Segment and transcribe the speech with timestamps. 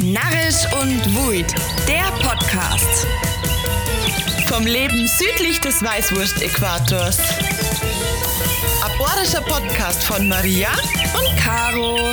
[0.00, 1.52] Narrisch und Wuid,
[1.88, 3.04] der Podcast.
[4.46, 7.18] Vom Leben südlich des Weißwurst-Äquators.
[8.80, 10.68] Aborischer Podcast von Maria
[11.18, 12.10] und Caro.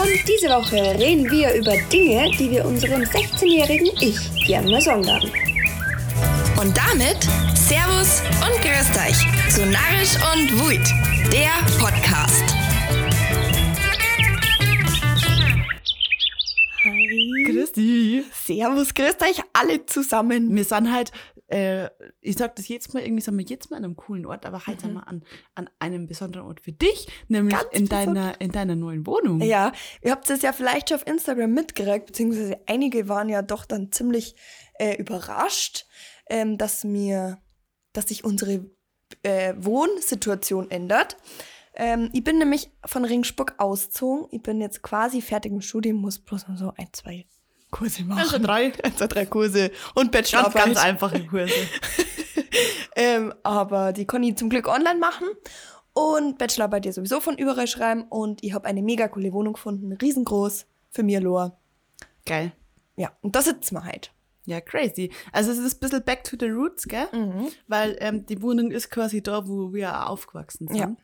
[0.00, 5.04] Und diese Woche reden wir über Dinge, die wir unserem 16-jährigen Ich gern mal sagen
[5.04, 5.28] werden.
[6.60, 7.18] Und damit
[7.56, 10.86] Servus und Grüßt euch zu Narrisch und Wuid,
[11.32, 11.50] der
[11.80, 12.53] Podcast.
[18.32, 20.54] Servus, grüßt euch alle zusammen.
[20.54, 21.12] Wir sind halt,
[21.48, 21.88] äh,
[22.20, 24.66] ich sag das jetzt mal, irgendwie sind wir jetzt mal an einem coolen Ort, aber
[24.66, 25.24] heute sind wir an,
[25.54, 28.14] an einem besonderen Ort für dich, nämlich Ganz in besonders.
[28.14, 29.40] deiner, in deiner neuen Wohnung.
[29.40, 33.64] Ja, ihr habt es ja vielleicht schon auf Instagram mitgekriegt, beziehungsweise einige waren ja doch
[33.64, 34.34] dann ziemlich
[34.78, 35.86] äh, überrascht,
[36.28, 37.38] ähm, dass mir,
[37.92, 38.70] dass sich unsere
[39.22, 41.16] äh, Wohnsituation ändert.
[41.76, 44.28] Ähm, ich bin nämlich von Ringsburg ausgezogen.
[44.30, 47.26] Ich bin jetzt quasi fertig im Studium, muss bloß noch so ein, zwei
[47.74, 48.20] Kurse machen.
[48.20, 48.70] Also drei.
[48.70, 50.64] zwei, drei Kurse und Ganz, Bachelorarbeit.
[50.64, 51.52] ganz einfache Kurse.
[52.96, 55.26] ähm, aber die ich zum Glück online machen.
[55.92, 58.04] Und Bachelorarbeit ja sowieso von überall schreiben.
[58.08, 61.56] Und ich habe eine mega coole Wohnung gefunden, riesengroß für mir, Loa.
[62.26, 62.52] Geil.
[62.96, 64.12] Ja, und da sitzen wir halt.
[64.46, 65.10] Ja, crazy.
[65.32, 67.06] Also es ist ein bisschen back to the roots, gell?
[67.12, 67.48] Mhm.
[67.66, 70.76] Weil ähm, die Wohnung ist quasi da, wo wir aufgewachsen sind.
[70.76, 70.96] Ja.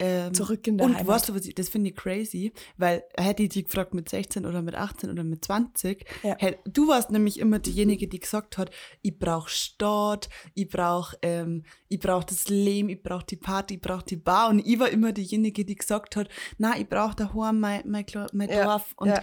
[0.00, 1.06] Ähm, Zurück in der Und Heimat.
[1.08, 4.46] weißt du, was ich, das finde ich crazy, weil hätte ich dich gefragt mit 16
[4.46, 6.36] oder mit 18 oder mit 20, Ja.
[6.36, 8.70] hätt- du warst nämlich immer diejenige, die gesagt hat,
[9.02, 13.80] ich brauche Stadt, ich brauche ähm, ich brauch das Leben, ich brauche die Party, ich
[13.80, 17.58] brauche die Bar und ich war immer diejenige, die gesagt hat, na, ich brauche daheim
[17.58, 19.20] mein, mein, mein Ja, Dorf und ja.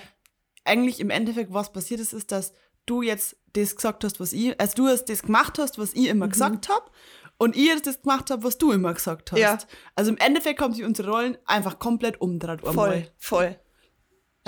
[0.65, 2.53] eigentlich im Endeffekt, was passiert ist, ist, dass
[2.85, 6.03] du jetzt das gesagt hast, was ich, also du hast das gemacht hast, was ich
[6.03, 6.09] Mhm.
[6.09, 6.85] immer gesagt habe,
[7.37, 9.39] und ich das gemacht habe, was du immer gesagt hast.
[9.39, 9.57] Ja.
[9.95, 12.73] Also im Endeffekt haben sich unsere Rollen einfach komplett einmal.
[12.73, 13.59] Voll, voll.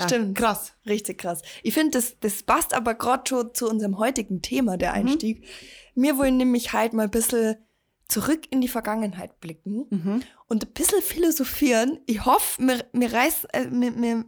[0.00, 0.38] Ja, Stimmt.
[0.38, 0.74] Krass.
[0.86, 1.42] Richtig krass.
[1.64, 4.78] Ich finde, das, das passt aber gerade schon zu unserem heutigen Thema, Mhm.
[4.78, 5.44] der Einstieg.
[5.96, 7.56] Wir wollen nämlich halt mal ein bisschen
[8.06, 10.22] zurück in die Vergangenheit blicken Mhm.
[10.46, 11.98] und ein bisschen philosophieren.
[12.06, 14.24] Ich hoffe, wir, wir, reiß, äh, wir, wir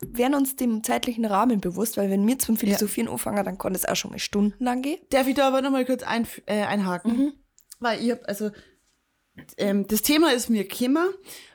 [0.00, 3.84] werden uns dem zeitlichen Rahmen bewusst, weil wenn wir zum Philosophieren anfangen, dann kann es
[3.84, 5.00] auch schon mal stundenlang gehen.
[5.10, 7.16] Darf ich da aber nochmal kurz ein, äh, einhaken?
[7.16, 7.32] Mhm.
[7.80, 8.50] Weil ich hab, also,
[9.56, 11.08] ähm, das Thema ist mir gekommen,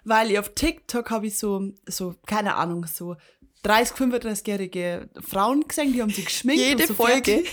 [0.03, 3.15] weil ich auf TikTok habe ich so, so, keine Ahnung, so
[3.63, 6.61] 30, 35-jährige Frauen gesehen, die haben sich geschminkt.
[6.61, 7.43] Jede und so Folge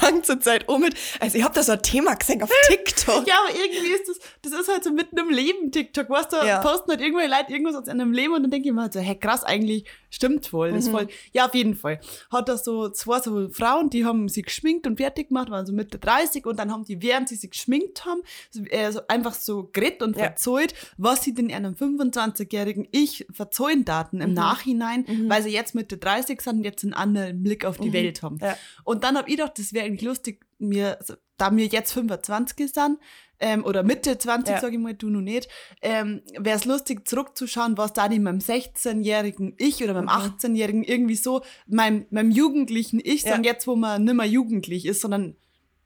[0.00, 3.24] fängt zur Zeit um mit, also ich habe da so ein Thema gesehen auf TikTok.
[3.26, 6.36] Ja, aber irgendwie ist das, das ist halt so mitten im Leben TikTok, weißt du,
[6.44, 6.60] Ja.
[6.60, 9.00] posten halt irgendwelche Leute irgendwas aus einem Leben und dann denke ich mir halt so,
[9.00, 12.00] hey, krass, eigentlich stimmt voll, das ist voll, ja, auf jeden Fall.
[12.30, 15.72] Hat da so zwei so Frauen, die haben sich geschminkt und fertig gemacht, waren so
[15.72, 19.34] Mitte 30 und dann haben die, während sie sich geschminkt haben, so, äh, so einfach
[19.34, 20.24] so geredet und Ja.
[20.24, 25.96] verzollt, was sie denn einem 25-jährigen Ich verzollen daten im Nachhinein, weil sie jetzt Mitte
[25.98, 28.38] 30 sind und jetzt einen anderen Blick auf die Welt haben.
[28.40, 28.56] Ja.
[28.84, 32.72] Und dann hab ich gedacht, das wäre eigentlich lustig, mir, so- da mir jetzt 25
[32.72, 32.98] sind,
[33.40, 34.60] ähm, oder Mitte 20, Ja.
[34.60, 35.48] sag ich mal, du noch nicht,
[35.82, 41.16] ähm, wäre es lustig, zurückzuschauen, was da in meinem 16-jährigen Ich oder meinem 18-jährigen irgendwie
[41.16, 43.28] so, meinem, meinem jugendlichen Ich, Mhm.
[43.28, 43.34] Ja.
[43.34, 45.36] dann jetzt, wo man nicht mehr jugendlich ist, sondern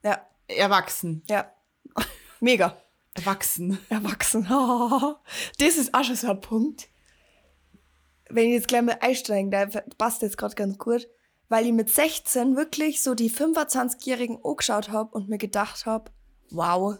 [0.03, 1.23] Ja, erwachsen.
[1.29, 1.51] ja.
[2.39, 2.77] Mega.
[3.15, 3.79] Erwachsen.
[3.89, 4.47] Erwachsen.
[5.57, 6.87] Das ist auch schon so ein Punkt.
[8.29, 9.65] Wenn ich jetzt gleich mal einsteigen, da
[9.97, 11.07] passt jetzt gerade ganz gut,
[11.49, 16.11] weil ich mit 16 wirklich so die 25-Jährigen angeschaut habe und mir gedacht habe,
[16.51, 16.97] wow,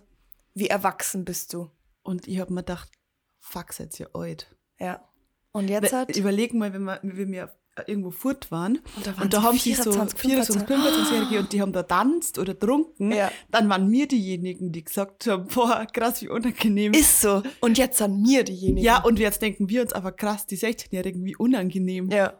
[0.53, 1.69] wie erwachsen bist du.
[2.03, 2.89] Und ich hab mir gedacht,
[3.39, 4.53] fuck, seid ihr alt.
[4.79, 5.01] Ja.
[5.51, 6.15] Und jetzt hat.
[6.15, 7.51] Überleg mal, wenn wir, wenn wir
[7.87, 11.39] irgendwo fort waren Und da waren und da so haben sie so 24, 24, 25-Jährige
[11.39, 13.31] und die haben da tanzt oder trunken, Ja.
[13.51, 16.93] dann waren wir diejenigen, die gesagt haben, boah, krass, wie unangenehm.
[16.93, 17.41] Ist so.
[17.61, 18.83] Und jetzt sind mir diejenigen.
[18.83, 22.09] ja, und jetzt denken wir uns aber krass, die 16-Jährigen, wie unangenehm.
[22.09, 22.33] Ja.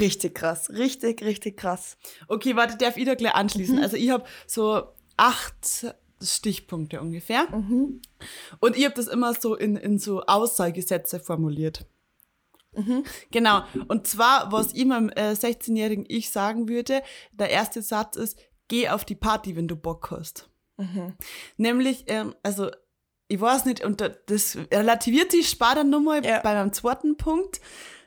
[0.00, 0.70] Richtig krass.
[0.70, 1.96] Richtig, richtig krass.
[2.28, 3.76] Okay, warte, darf ich da gleich anschließen?
[3.76, 3.82] Mhm.
[3.82, 4.82] Also ich habe so
[5.16, 5.86] acht
[6.22, 7.46] Stichpunkte ungefähr.
[7.50, 8.00] Mhm.
[8.60, 11.86] Und ich habe das immer so in, in so Aussagesätze formuliert.
[12.72, 13.04] Mhm.
[13.30, 13.62] Genau.
[13.88, 17.02] Und zwar, was ich meinem äh, 16-jährigen Ich sagen würde,
[17.32, 20.48] der erste Satz ist, geh auf die Party, wenn du Bock hast.
[20.76, 21.14] Mhm.
[21.56, 22.70] Nämlich, ähm, also,
[23.28, 26.40] ich weiß nicht, und da- das relativiert sich spart dann nochmal Ja.
[26.40, 27.60] bei meinem zweiten Punkt.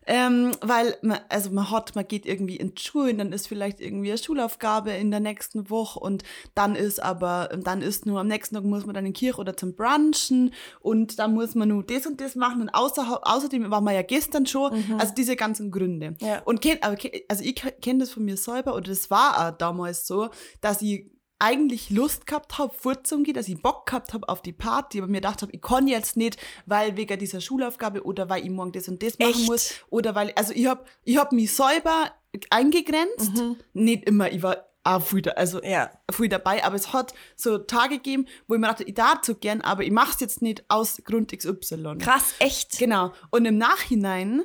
[0.10, 3.82] Ähm, weil man, also man hat, man geht irgendwie in die Schule, dann ist vielleicht
[3.82, 6.24] irgendwie eine Schulaufgabe in der nächsten Woche und
[6.56, 9.42] dann ist aber, dann ist nur am nächsten Tag muss man dann in die Kirche
[9.42, 13.70] oder zum Brunchen und dann muss man nur das und das machen und außer, außerdem
[13.70, 16.16] war man ja gestern schon, also diese ganzen Gründe.
[16.22, 16.42] Ja.
[16.46, 19.58] Und kenn, aber, kenn- also ich kenne das von mir selber oder das war auch
[19.58, 20.30] damals so,
[20.62, 24.98] dass ich eigentlich Lust gehabt habe, vorzugehen, dass ich Bock gehabt habe auf die Party,
[25.00, 28.50] aber mir gedacht habe, ich kann jetzt nicht, weil wegen dieser Schulaufgabe oder weil ich
[28.50, 29.48] morgen das und das machen Echt?
[29.48, 32.12] muss oder weil, also ich hab, ich hab mich selber
[32.50, 33.32] eingegrenzt,
[33.74, 35.92] nicht immer, ich war auch viel, da, also Ja.
[36.12, 39.36] viel dabei, aber es hat so Tage gegeben, wo ich mir dachte, ich darf so
[39.36, 41.98] gern, aber ich mach's jetzt nicht aus Grund XY.
[42.00, 42.78] Krass, echt.
[42.80, 43.12] Genau.
[43.30, 44.44] Und im Nachhinein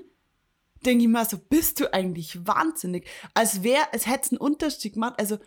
[0.85, 3.07] denke ich mir so, bist du eigentlich wahnsinnig?
[3.35, 5.15] Als wäre, es hätte einen Unterschied gemacht.
[5.19, 5.39] Also,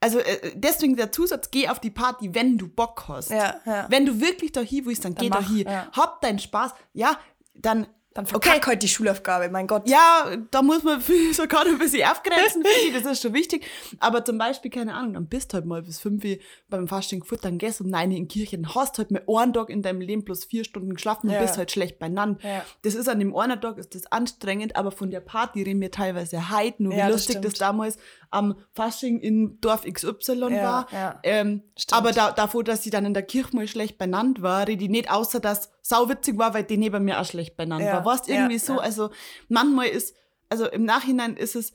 [0.00, 3.30] also äh, deswegen der Zusatz, geh auf die Party, wenn du Bock hast.
[3.30, 3.86] Ja, ja.
[3.88, 5.66] Wenn du wirklich da hin willst, dann, Dann geh da mach, hin.
[5.66, 5.88] ja.
[5.92, 6.72] Hab deinen Spaß.
[6.92, 7.18] Ja,
[7.54, 9.88] dann, Dann verkack heute die Schulaufgabe, mein Gott.
[9.88, 11.00] ja, da muss man
[11.32, 13.64] sogar ein bisschen aufgrenzen, finde ich, das ist schon wichtig.
[13.98, 16.36] Aber zum Beispiel, keine Ahnung, dann bist du halt mal bis fünf Uhr
[16.68, 19.52] beim Fasching gefuttert, dann gehst um Uhr in die Kirche, dann hast halt mal einen
[19.52, 21.40] Tag in deinem Leben plus vier Stunden geschlafen und Ja.
[21.40, 22.38] bist halt schlecht beieinander.
[22.46, 22.64] Ja.
[22.82, 25.90] Das ist an dem einen Tag ist das anstrengend, aber von der Party reden wir
[25.90, 27.60] teilweise heute nur, wie Ja, das lustig das stimmt.
[27.62, 27.98] damals
[28.34, 30.86] am Fasching in Dorf XY Ja, war.
[30.92, 31.20] ja.
[31.22, 34.84] Ähm, aber da, davor, dass sie dann in der Kirche mal schlecht benannt war, rede
[34.84, 38.16] ich nicht, außer dass sauwitzig war, weil die neben mir auch schlecht benannt Ja, war.
[38.26, 39.10] Ja, irgendwie so, also
[39.48, 40.14] manchmal ist,
[40.48, 41.72] also im Nachhinein ist es,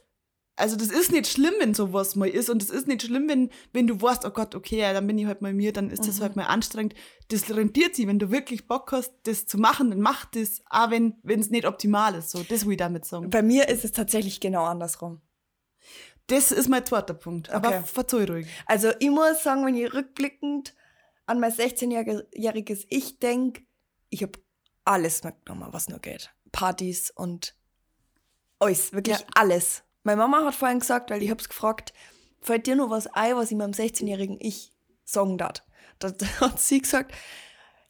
[0.55, 3.49] also das ist nicht schlimm, wenn sowas mal ist und es ist nicht schlimm, wenn,
[3.71, 6.01] wenn du weißt, oh Gott, okay, ja, dann bin ich halt mal mir, dann ist
[6.03, 6.07] Mhm.
[6.07, 6.95] das halt mal anstrengend.
[7.29, 10.91] Das rentiert sich, wenn du wirklich Bock hast, das zu machen, dann mach das, auch
[10.91, 12.31] wenn es nicht optimal ist.
[12.31, 13.29] So, das will ich damit sagen.
[13.29, 15.21] Bei mir ist es tatsächlich genau andersrum.
[16.29, 17.49] Das ist mein zweiter Punkt.
[17.49, 17.83] Aber Okay.
[17.85, 18.47] verzeih ruhig.
[18.65, 20.75] Also ich muss sagen, wenn ich rückblickend
[21.25, 23.63] an mein 16-jähriges Ich denke,
[24.09, 24.39] ich habe
[24.85, 26.31] alles mitgenommen, was nur geht.
[26.51, 27.55] Partys und
[28.59, 29.25] alles, wirklich Ja.
[29.35, 29.83] alles.
[30.03, 31.93] Meine Mama hat vorhin gesagt, weil ich hab's gefragt,
[32.41, 34.71] fällt dir nur was ein, was ich meinem 16-jährigen Ich
[35.05, 35.63] sagen darf?
[35.99, 36.11] Da
[36.41, 37.13] hat sie gesagt,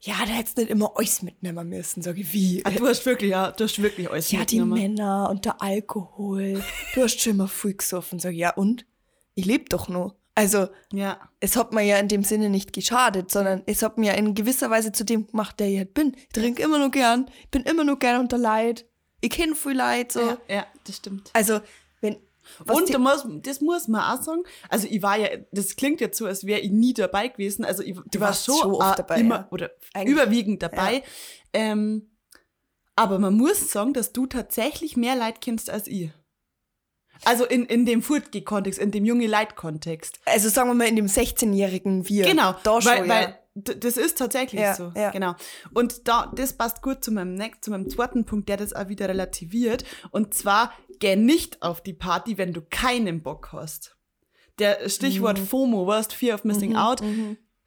[0.02, 2.02] ja, da hättest du nicht immer alles mitnehmen müssen.
[2.02, 2.62] Sag ich, wie?
[2.66, 4.82] Ah, du hast wirklich, ja, du hast wirklich alles Ja, die mitgenommen.
[4.96, 6.64] Männer und der Alkohol.
[6.96, 8.20] Du hast schon immer viel gesoffen.
[8.20, 8.86] Sag ich, ja, und?
[9.36, 10.16] Ich lebe doch noch.
[10.36, 11.20] Also, Ja.
[11.42, 14.70] es hat mir ja in dem Sinne nicht geschadet, sondern es hat mir in gewisser
[14.70, 16.16] Weise zu dem gemacht, der ich halt bin.
[16.16, 18.86] Ich trinke immer noch gern, ich bin immer noch gern unter Leid.
[19.22, 20.22] Ich kenne viel Leid, so.
[20.22, 20.38] ja.
[20.48, 21.30] Ja, das stimmt.
[21.34, 21.60] Also.
[22.60, 24.44] Was und du musst, das muss man auch sagen.
[24.70, 27.66] Also ich war ja, das klingt jetzt so, als wäre ich nie dabei gewesen.
[27.66, 29.48] Also ich, du schon schon oft dabei, immer ja.
[29.52, 30.14] oder Eigentlich.
[30.14, 31.04] überwiegend dabei.
[31.54, 32.10] Ähm,
[32.96, 36.12] aber man muss sagen, dass du tatsächlich mehr Leid kennst als ich.
[37.26, 40.20] Also in, in dem Furtge-Kontext, in dem junge Leid-Kontext.
[40.26, 42.26] also sagen wir mal in dem 16-jährigen Wir.
[42.26, 43.10] Genau, Da schon, weil, ja.
[43.10, 44.92] weil das ist tatsächlich Ja, so.
[44.96, 45.12] ja.
[45.12, 45.36] Genau.
[45.74, 48.88] Und da, das passt gut zu meinem, next, zu meinem zweiten Punkt, der das auch
[48.90, 49.84] wieder relativiert.
[50.12, 53.96] Und zwar, geh nicht auf die Party, wenn du keinen Bock hast.
[54.60, 55.46] Der Stichwort Mhm.
[55.48, 57.02] FOMO, weißt, Fear of Missing Out.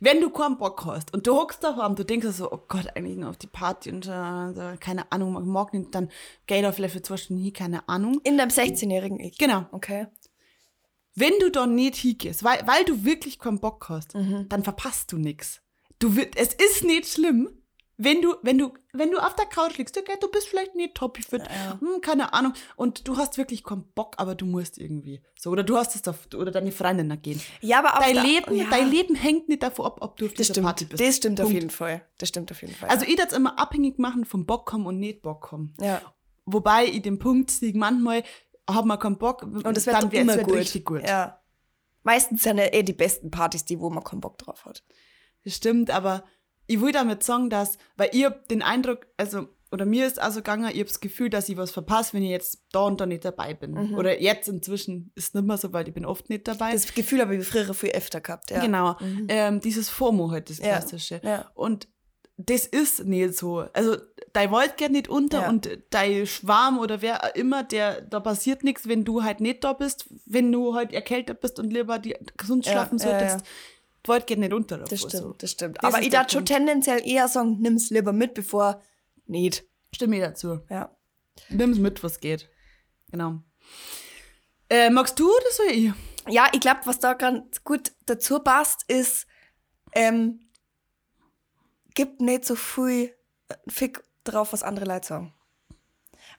[0.05, 3.17] Wenn du keinen Bock hast und du hockst daheim, du denkst so, oh Gott, eigentlich
[3.17, 6.11] nur auf die Party und äh, keine Ahnung, mag nicht, dann
[6.47, 8.21] geh da vielleicht für zwei Stunden hin, keine Ahnung.
[8.25, 9.39] In deinem 16-jährigen Ich.
[9.39, 9.67] Genau.
[9.71, 10.09] Okay.
[11.15, 14.47] Wenn du da nicht hingehst, weil, weil du wirklich keinen Bock hast, Mhm.
[14.49, 15.62] dann verpasst du nichts.
[16.03, 17.49] Du wird, es ist nicht schlimm,
[17.97, 20.95] wenn du, wenn du, wenn du auf der Couch liegst, okay, du bist vielleicht nicht
[20.97, 21.79] top fit, Ja.
[21.79, 25.23] hm, keine Ahnung, und du hast wirklich keinen Bock, aber du musst irgendwie.
[25.39, 27.41] So, oder du hast es auf, oder deine Freundinnen gehen.
[27.61, 30.33] Ja, aber Dein da- Leben, ja, dein Leben hängt nicht davon ab, ob du auf
[30.33, 30.67] Das dieser stimmt.
[30.67, 31.01] Party bist.
[31.03, 31.55] Das stimmt auf Punkt.
[31.55, 32.03] jeden Fall.
[32.19, 32.89] Das stimmt auf jeden Fall.
[32.89, 35.73] Also ich das immer abhängig machen vom Bock haben und nicht Bock haben.
[35.81, 36.01] ja.
[36.45, 38.25] Wobei ich den Punkt sehe, manchmal
[38.69, 40.55] hat man keinen Bock Und es wird dann immer halt gut.
[40.57, 41.03] richtig gut.
[41.07, 41.41] Ja.
[42.03, 44.83] Meistens sind ja eh die besten Partys, die, wo man keinen Bock drauf hat.
[45.47, 46.25] Stimmt, aber
[46.67, 50.71] ich will damit sagen, dass, weil hab den Eindruck, also, oder mir ist also gegangen,
[50.73, 53.25] ich hab das Gefühl, dass ich was verpasse, wenn ich jetzt da und da nicht
[53.25, 53.73] dabei bin.
[53.73, 53.95] Mhm.
[53.95, 56.73] Oder jetzt inzwischen ist nicht mehr so, weil ich bin oft nicht dabei.
[56.73, 58.61] Das Gefühl habe ich früher viel öfter gehabt, ja.
[58.61, 58.97] Genau.
[59.01, 59.27] Mhm.
[59.29, 61.21] Ähm, dieses FOMO halt, das Klassische.
[61.25, 61.51] ja.
[61.55, 61.89] Und
[62.37, 63.65] das ist nicht so.
[63.73, 63.97] Also,
[64.33, 65.49] dein Wald geht nicht unter Ja.
[65.49, 69.73] und dein Schwarm oder wer immer, der, da passiert nichts, wenn du halt nicht da
[69.73, 73.45] bist, wenn du halt erkältet bist und lieber die, gesund schlafen solltest.
[74.05, 74.79] Die Wald geht nicht unter.
[74.79, 75.33] Das davor, stimmt, so.
[75.39, 75.79] das stimmt.
[75.79, 78.83] Das Aber ich darf schon tendenziell eher sagen, nimm's lieber mit, bevor
[79.27, 79.65] nicht.
[79.95, 80.61] Stimme ich dazu.
[80.69, 80.97] Ja.
[81.49, 82.49] Nimm's mit, was geht.
[83.11, 83.43] Genau.
[84.69, 85.93] Äh, magst du oder soll ich?
[86.29, 89.27] Ja, ich glaube, was da ganz gut dazu passt, ist,
[89.93, 90.41] ähm,
[91.95, 93.15] gibt nicht so viel
[93.49, 95.35] äh, Fick drauf, was andere Leute sagen.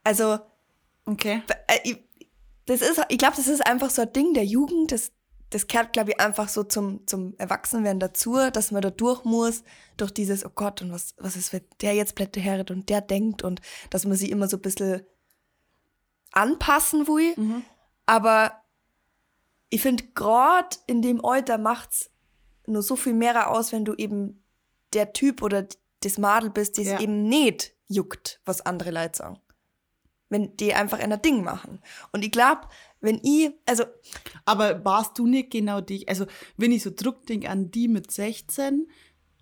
[0.04, 0.40] Also,
[1.06, 1.44] Okay.
[1.68, 1.98] äh, ich,
[2.66, 4.92] das ist, ich glaube, das ist einfach so ein Ding der Jugend.
[4.92, 5.12] Das,
[5.54, 9.64] das gehört, glaube ich, einfach so zum, zum Erwachsenwerden dazu, dass man da durch muss,
[9.98, 13.02] durch dieses, oh Gott, und was, was ist, wenn der jetzt Plätte heret und der
[13.02, 15.04] denkt und dass man sich immer so ein bisschen
[16.32, 17.36] anpassen will.
[18.08, 18.64] Aber
[19.70, 22.10] ich finde, gerade in dem Alter macht's
[22.66, 24.44] nur so viel mehr aus, wenn du eben
[24.94, 25.68] der Typ oder
[26.02, 27.00] das Madel bist, das Ja.
[27.00, 29.40] eben nicht juckt, was andere Leute sagen.
[30.30, 31.80] Wenn die einfach ein Ding machen.
[32.12, 32.62] Und ich glaube,
[33.02, 33.84] wenn ich, also
[34.46, 36.10] Aber warst du nicht genau dich?
[36.10, 36.26] Also,
[36.58, 38.88] wenn ich so zurückdenke an die mit 16,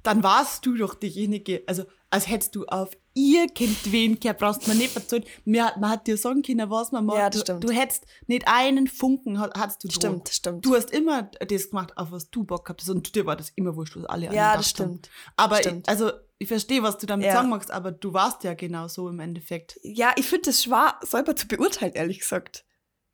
[0.04, 4.68] dann warst du doch diejenige, also als hättest du auf ihr Kind wen gehört, brauchst
[4.68, 5.24] man nicht erzählen.
[5.46, 7.18] Mir, hat- man hat dir sagen können, was man macht.
[7.18, 7.64] Ja, das du, stimmt.
[7.64, 9.90] du hättest nicht einen Funken, ha- hattest du.
[9.92, 10.66] Stimmt, stimmt.
[10.66, 12.90] Du hast immer das gemacht, auf was du Bock gehabt hast.
[12.90, 14.94] Und dir war das immer wurscht, was alle Ja, das gedacht haben.
[15.00, 15.10] stimmt.
[15.38, 15.88] Aber Stimmt.
[15.88, 17.34] Ich, also, ich verstehe, was du damit Ja.
[17.34, 19.80] sagen magst, aber du warst ja genau so im Endeffekt.
[19.84, 22.66] ja, ich finde das schwer selber zu beurteilen, ehrlich gesagt.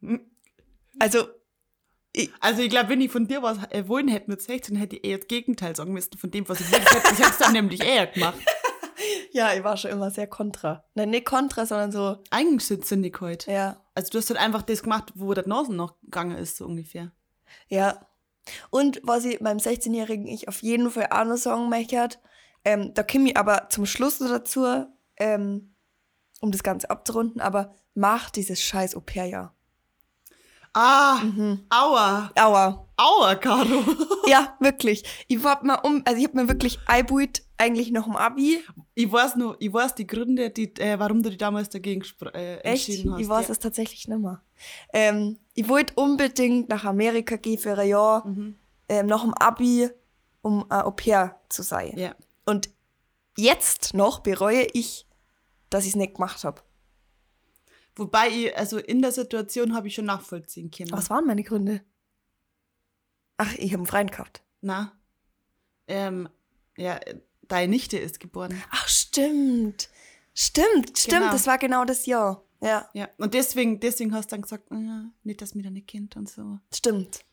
[0.01, 0.21] Hm.
[0.99, 1.27] Also,
[2.39, 5.03] Also ich glaube, wenn ich von dir was äh, wollen hätte mit 16, hätte ich
[5.05, 7.13] eher das Gegenteil sagen müssen von dem, was ich wirklich hätte.
[7.13, 8.39] Ich hätte es dann nämlich eher gemacht.
[9.31, 10.83] ja, ich war schon immer sehr kontra.
[10.95, 13.51] Nein, nicht kontra, sondern so, Eigensinnig heute.
[13.51, 16.65] ja, Also du hast halt einfach das gemacht, wo der Nasen noch gegangen ist, so
[16.65, 17.11] ungefähr.
[17.67, 18.05] ja.
[18.69, 22.07] Und was ich meinem 16-jährigen Ich auf jeden Fall auch noch sagen möchte,
[22.63, 24.85] ähm, da komme ich aber zum Schluss noch dazu,
[25.17, 25.75] ähm,
[26.39, 29.53] um das Ganze abzurunden, aber mach dieses scheiß Au-pair-Jahr.
[30.73, 31.65] Ah, Mhm.
[31.69, 32.87] aua, Aua.
[32.97, 33.83] aua, Caro.
[34.27, 35.03] Ja, wirklich.
[35.27, 38.63] Ich hab mir um, also ich hab mir wirklich eingebaut, eigentlich noch im Abi.
[38.93, 42.57] Ich weiß nur, ich weiß die Gründe, die, äh, warum du dich damals dagegen äh,
[42.57, 42.87] Echt?
[42.89, 43.21] entschieden hast.
[43.21, 43.51] Ich weiß ja.
[43.53, 44.41] es tatsächlich nicht mehr.
[44.93, 48.55] Ähm, ich wollte unbedingt nach Amerika gehen für ein Jahr, Mhm.
[48.89, 49.89] ähm, nach dem Abi,
[50.41, 51.97] um ein Au pair zu sein.
[51.97, 52.15] Ja.
[52.45, 52.69] Und
[53.37, 55.07] jetzt noch bereue ich,
[55.69, 56.61] dass ich es nicht gemacht habe.
[57.95, 60.91] Wobei ich, also in der Situation habe ich schon nachvollziehen können.
[60.91, 61.81] Was waren meine Gründe?
[63.37, 64.43] Ach, ich habe einen Freien gehabt.
[64.61, 64.91] Na?
[65.87, 66.29] Ähm,
[66.77, 66.99] ja,
[67.47, 68.61] deine Nichte ist geboren.
[68.71, 69.89] Ach, stimmt.
[70.33, 71.19] Stimmt, stimmt.
[71.19, 71.31] Genau.
[71.31, 72.43] Das war genau das Jahr.
[72.61, 76.15] Ja, Ja, und deswegen, deswegen hast du dann gesagt, ja, nicht, dass mir deine Kind
[76.15, 76.59] und so.
[76.73, 77.23] stimmt.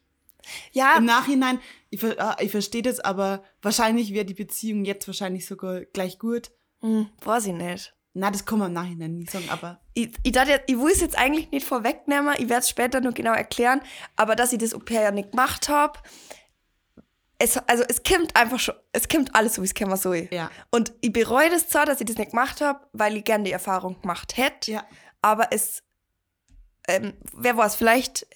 [0.72, 5.46] Ja, Im Nachhinein, ich, ah, ich verstehe das, aber wahrscheinlich wäre die Beziehung jetzt wahrscheinlich
[5.46, 6.50] sogar gleich gut.
[6.82, 7.94] hm, weiß ich nicht.
[8.12, 10.92] Na, das kann man im Nachhinein nie sagen, aber ich, ich, dachte, jetzt- ich will
[10.92, 13.80] es jetzt eigentlich nicht vorwegnehmen, ich werde es später noch genau erklären,
[14.16, 15.98] aber dass ich das Au pair ja nicht gemacht habe,
[17.44, 20.28] es, also es kommt einfach schon, es kommt alles so, wie es kommen soll.
[20.32, 20.50] ja.
[20.70, 23.52] Und ich bereue das zwar, dass ich das nicht gemacht habe, weil ich gerne die
[23.52, 24.84] Erfahrung gemacht hätte, Ja.
[25.22, 25.82] aber es,
[26.88, 28.26] ähm, wer weiß, vielleicht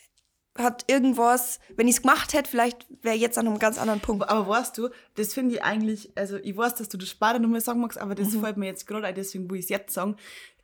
[0.57, 4.29] hat irgendwas, wenn ich es gemacht hätte, vielleicht wäre jetzt an einem ganz anderen Punkt.
[4.29, 7.61] Aber weißt du, das finde ich eigentlich, also ich weiß, dass du das später nochmal
[7.61, 8.41] sagen magst, aber das Mhm.
[8.41, 10.17] fällt mir jetzt gerade ein, deswegen will ich es jetzt sagen.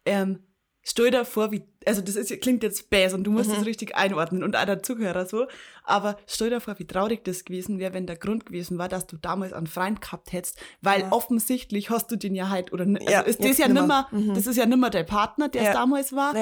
[0.05, 0.43] Ähm,
[0.87, 3.55] stell dir vor, wie, also das ist, klingt jetzt bäs und du musst Mhm.
[3.57, 5.47] das richtig einordnen und auch der Zuhörer so,
[5.83, 9.07] aber stell dir vor, wie traurig das gewesen wäre, wenn der Grund gewesen war, dass
[9.07, 11.13] du damals einen Freund gehabt hättest, weil Ja.
[11.13, 14.09] offensichtlich hast du den ja halt, oder, also Ja, ist das ja nimmer.
[14.13, 14.35] Mhm.
[14.35, 15.73] das ist ja nimmer dein Partner, der es Ja.
[15.73, 16.35] damals war,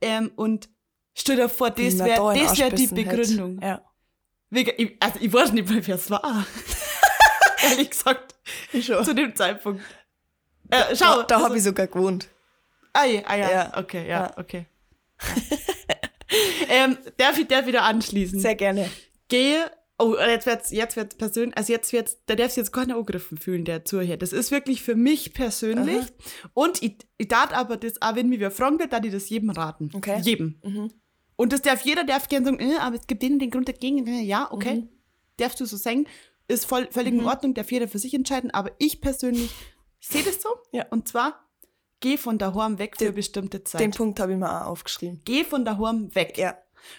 [0.00, 0.68] ähm, und
[1.14, 2.86] stell dir vor, das wäre da das wär die.
[2.86, 3.60] Begründung.
[3.62, 3.82] Ja.
[4.48, 6.22] Wegen, ich, also ich weiß nicht mehr, wer es war.
[7.62, 8.34] Ehrlich gesagt,
[8.72, 9.82] zu dem Zeitpunkt.
[10.70, 11.16] Äh, schau.
[11.18, 12.28] da da also- habe ich sogar gewohnt.
[12.92, 13.50] Ah, ja, ah, ja.
[13.50, 13.78] Ja.
[13.78, 14.38] okay, ja, Ja.
[14.38, 14.66] okay.
[16.68, 18.40] ähm, darf ich der wieder anschließen?
[18.40, 18.88] Sehr gerne.
[19.28, 22.96] Gehe, oh, jetzt wird's, jetzt wird's persönlich, also jetzt wird's, da darf sich jetzt keiner
[22.96, 24.22] angegriffen fühlen, der zuhört.
[24.22, 26.06] Das ist wirklich für mich persönlich.
[26.54, 29.28] Und ich, ich darf aber das, auch wenn mir wer fragen wird, darf ich das
[29.28, 29.90] jedem raten.
[29.94, 30.20] Okay.
[30.22, 30.58] Jedem.
[30.64, 30.92] Mhm.
[31.36, 34.06] Und das darf jeder, darf gerne sagen, äh, aber es gibt denen den Grund dagegen.
[34.06, 34.74] Äh, Ja, okay.
[34.76, 34.88] Mhm.
[35.36, 36.06] Darfst du so sagen.
[36.48, 38.50] Ist voll, völlig in Ordnung, darf jeder für sich entscheiden.
[38.50, 39.50] Aber ich persönlich
[40.00, 40.48] sehe das so.
[40.72, 40.84] Ja.
[40.90, 41.48] Und zwar,
[42.00, 43.80] geh von daheim weg für eine bestimmte Zeit.
[43.80, 45.20] Den Punkt habe ich mir auch aufgeschrieben.
[45.24, 46.36] Geh von daheim weg.
[46.38, 46.56] Ja.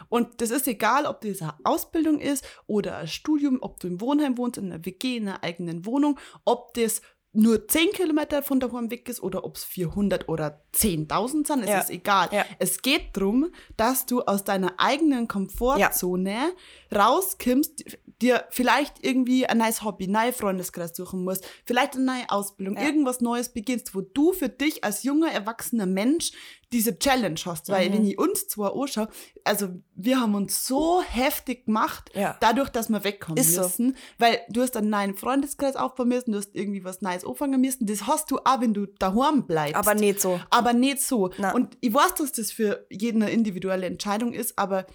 [0.10, 4.00] Und das ist egal, ob das eine Ausbildung ist oder ein Studium, ob du im
[4.00, 7.01] Wohnheim wohnst, in einer WG, in einer eigenen Wohnung, ob das
[7.34, 11.70] nur 10 Kilometer von daheim weg ist oder ob es 400 oder 10.000 sind, es
[11.70, 11.79] Ja.
[11.79, 12.27] ist egal.
[12.31, 12.46] Ja.
[12.60, 16.53] Es geht darum, dass du aus deiner eigenen Komfortzone
[16.93, 22.75] rauskommst, dir vielleicht irgendwie ein neues Hobby, neue Freundeskreis suchen musst, vielleicht eine neue Ausbildung,
[22.77, 22.83] Ja.
[22.83, 26.31] irgendwas Neues beginnst, wo du für dich als junger, erwachsener Mensch
[26.71, 27.67] diese Challenge hast.
[27.69, 27.93] Weil Mhm.
[27.93, 29.09] wenn ich uns zwar anschaue,
[29.43, 32.37] also wir haben uns so heftig gemacht, Ja.
[32.39, 33.63] dadurch, dass wir wegkommen Ist so.
[33.63, 37.59] müssen, weil du hast einen neuen Freundeskreis aufbauen müssen, du hast irgendwie was Neues anfangen
[37.59, 39.75] müssen, das hast du auch, wenn du daheim bleibst.
[39.75, 40.39] Aber nicht so.
[40.49, 41.29] Aber nicht so.
[41.37, 41.53] Na.
[41.53, 44.85] Und ich weiß, dass das für jeden eine individuelle Entscheidung ist, aber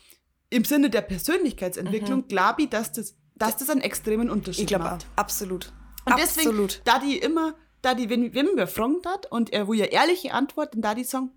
[0.51, 4.87] im Sinne der Persönlichkeitsentwicklung glaube ich, dass das, dass das einen extremen Unterschied Ich glaube
[4.87, 4.91] auch.
[4.93, 5.07] macht.
[5.17, 5.73] Absolut.
[6.05, 6.83] Und deswegen, Absolut.
[6.85, 10.33] da die immer, da die, wenn, wenn mir gefragt hat und er will ja ehrliche
[10.33, 11.31] Antwort, dann da die sagen,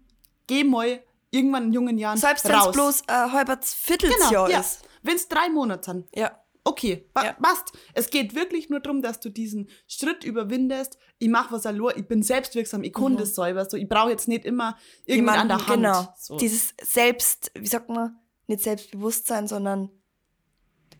[0.47, 1.01] geh mal
[1.31, 4.59] irgendwann in jungen Jahren Selbst wenn es bloß äh, halbes Viertelsjahr genau, ja.
[4.59, 4.81] ist.
[5.01, 6.07] Wenn es drei Monate sind.
[6.15, 6.31] Ja.
[6.63, 7.33] Okay, Ja.
[7.33, 7.71] passt.
[7.93, 10.97] Es geht wirklich nur darum, dass du diesen Schritt überwindest.
[11.17, 13.65] Ich mache was allein, ich bin selbstwirksam, ich kann das selber.
[13.65, 15.67] So, ich brauche jetzt nicht immer irgendwann an der Hand.
[15.67, 16.13] Genau.
[16.17, 16.37] So.
[16.37, 19.89] Dieses Selbst, wie sagt man, nicht Selbstbewusstsein, sondern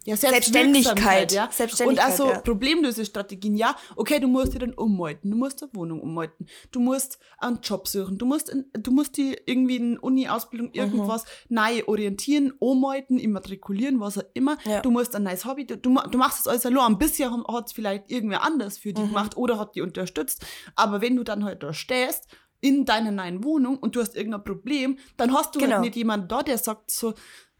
[0.06, 1.34] ja, Selbstständigkeit.
[1.34, 1.50] Ja.
[1.52, 2.40] Selbstständigkeit, Und also ja.
[2.40, 7.20] Problemlösestrategien, ja, okay, du musst dir dann ummelden, du musst eine Wohnung ummelden, du musst
[7.38, 9.98] einen Job suchen, du musst, in, du musst die irgendwie in Mhm.
[10.00, 14.58] Uni-Ausbildung irgendwas neu orientieren, ummelden, immatrikulieren, was auch immer.
[14.64, 14.80] Ja.
[14.82, 16.98] Du musst ein neues Hobby, du, du ma- du machst es alles allein.
[16.98, 18.94] Bisher hat es vielleicht irgendwer anders für Mhm.
[18.96, 20.46] dich gemacht oder hat die unterstützt.
[20.76, 22.26] Aber wenn du dann halt da stehst,
[22.62, 25.76] in deiner neuen Wohnung und du hast irgendein Problem, dann hast du Genau.
[25.76, 27.14] halt nicht jemanden da, der sagt so,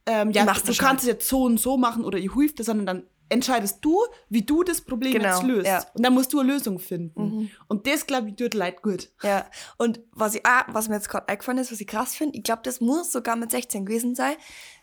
[0.06, 2.86] ähm, ja, du kannst es jetzt so und so machen oder ich hilf dir, sondern
[2.86, 3.96] dann entscheidest du,
[4.30, 5.68] wie du das Problem Genau, jetzt löst.
[5.68, 5.80] ja.
[5.80, 5.86] Mhm.
[5.94, 7.52] Und dann musst du eine Lösung finden.
[7.68, 9.10] Und das, glaube ich, tut Leid gut.
[9.22, 9.46] Ja,
[9.78, 12.44] und was ich auch, was mir jetzt gerade eingefallen ist, was ich krass finde, ich
[12.44, 14.34] glaube, das muss sogar mit 16 gewesen sein.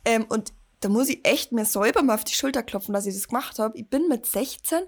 [0.04, 3.14] Ähm, und da muss ich echt mir selber mal auf die Schulter klopfen, dass ich
[3.14, 3.76] das gemacht habe.
[3.76, 4.78] Ich bin mit 16,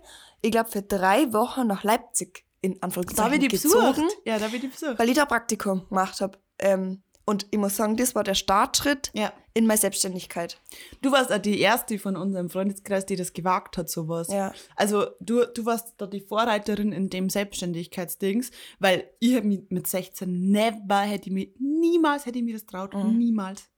[0.40, 4.16] ich glaube, für drei Wochen nach Leipzig in Da Anführungszeichen wird die gezogen, besucht.
[4.24, 4.98] Ja, da wird die besucht.
[4.98, 6.38] weil ich da Praktikum gemacht habe.
[6.58, 9.32] Ähm, und ich muss sagen, das war der Startschritt Ja.
[9.52, 10.58] in meine Selbstständigkeit.
[11.02, 14.28] Du warst auch die erste von unserem Freundeskreis, die das gewagt hat, sowas.
[14.28, 14.52] Ja.
[14.76, 19.86] Also du, du warst da die Vorreiterin in dem Selbstständigkeitsdings, weil ich hab mich mit
[19.86, 22.94] 16 never hätte ich mir, niemals hätte ich mir das traut.
[22.94, 23.18] Mhm.
[23.18, 23.68] Niemals.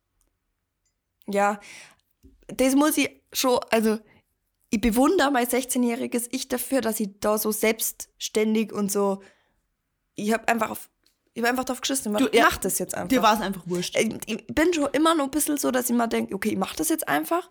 [1.26, 1.58] Ja,
[2.46, 3.98] das muss ich schon, also
[4.70, 9.20] ich bewundere mein 16-jähriges Ich dafür, dass ich da so selbstständig und so,
[10.14, 10.88] ich habe einfach auf,
[11.34, 13.08] ich hab einfach drauf geschissen, Du, ja, mach das jetzt einfach.
[13.08, 13.96] Dir war es einfach wurscht.
[13.96, 16.56] ich, ich bin schon immer noch ein bisschen so, dass ich mal denke, okay, ich
[16.56, 17.48] mach das jetzt einfach,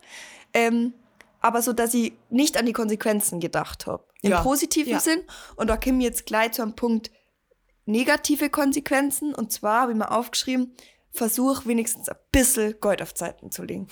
[0.54, 0.94] ähm,
[1.40, 4.04] aber so, dass ich nicht an die Konsequenzen gedacht habe.
[4.22, 5.00] Im Ja, positiven ja.
[5.00, 5.22] Sinn.
[5.56, 7.10] Und da kommen wir jetzt gleich zu einem Punkt
[7.86, 9.34] negative Konsequenzen.
[9.34, 10.74] Und zwar habe ich mal aufgeschrieben,
[11.10, 13.88] versuch wenigstens ein bisschen Gold auf Zeiten zu legen.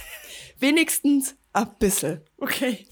[0.60, 2.20] wenigstens ein bisschen.
[2.38, 2.86] Okay.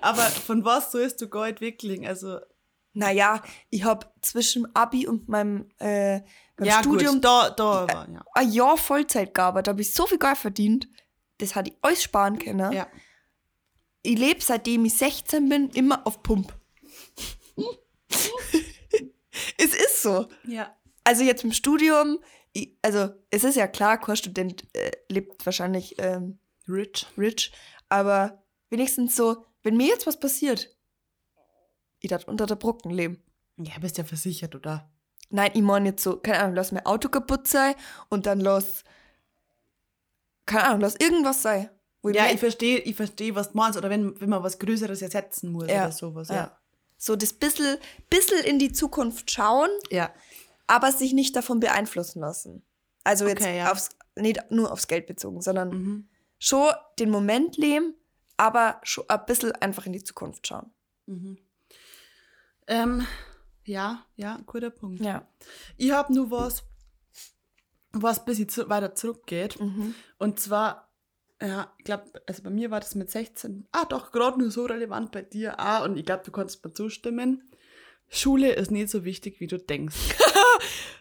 [0.00, 2.04] Aber von was sollst du Gold wickeln?
[2.06, 2.40] Also,
[2.94, 6.18] Naja, ich habe zwischen Abi und meinem, äh,
[6.56, 8.24] meinem ja, Studium gut, da, da war, ja.
[8.34, 9.68] ein Jahr Vollzeit gearbeitet.
[9.68, 10.88] Da habe ich so viel Geld verdient.
[11.38, 12.72] Das hatte ich alles sparen können.
[12.72, 12.88] ja.
[14.04, 16.52] Ich lebe seitdem ich 16 bin immer auf Pump.
[19.58, 20.26] es ist so.
[20.44, 20.76] Ja.
[21.04, 22.18] Also jetzt im Studium,
[22.52, 27.06] ich, also es ist ja klar, kein Student äh, lebt wahrscheinlich ähm, Rich.
[27.18, 27.52] rich,
[27.88, 30.74] aber wenigstens so, wenn mir jetzt was passiert,
[32.00, 33.22] ich darf unter der Brücken leben.
[33.58, 34.90] Ja, bist ja versichert, oder?
[35.30, 37.74] Nein, ich meine jetzt so, keine Ahnung, lass mein Auto kaputt sein
[38.08, 38.84] und dann lass,
[40.46, 41.70] keine Ahnung, lass irgendwas sein.
[42.02, 43.78] Wo Ja, ich verstehe, ich verstehe, was du meinst.
[43.78, 46.28] Oder wenn, wenn man was Größeres ersetzen muss Ja, oder sowas.
[46.28, 46.34] ja.
[46.34, 46.58] Ja.
[46.98, 47.78] So das bisschen,
[48.10, 50.12] bisschen in die Zukunft schauen, Ja.
[50.66, 52.64] aber sich nicht davon beeinflussen lassen.
[53.04, 53.70] Also jetzt Okay, ja.
[53.72, 56.08] aufs, nicht nur aufs Geld bezogen, sondern Mhm.
[56.42, 57.94] Schon den Moment leben,
[58.36, 60.72] aber schon ein bisschen einfach in die Zukunft schauen.
[62.66, 63.06] Ähm,
[63.64, 65.00] ja, ja, guter Punkt.
[65.00, 65.28] Ja.
[65.76, 66.64] Ich habe nur was,
[67.92, 69.60] was ein bisschen zu, weiter zurückgeht.
[69.60, 69.94] Mhm.
[70.18, 70.92] Und zwar,
[71.40, 74.64] ja, ich glaube, also bei mir war das mit 16, ah doch, gerade nur so
[74.64, 75.84] relevant bei dir auch.
[75.84, 77.52] Und ich glaube, du kannst mir zustimmen.
[78.08, 79.96] Schule ist nicht so wichtig, wie du denkst.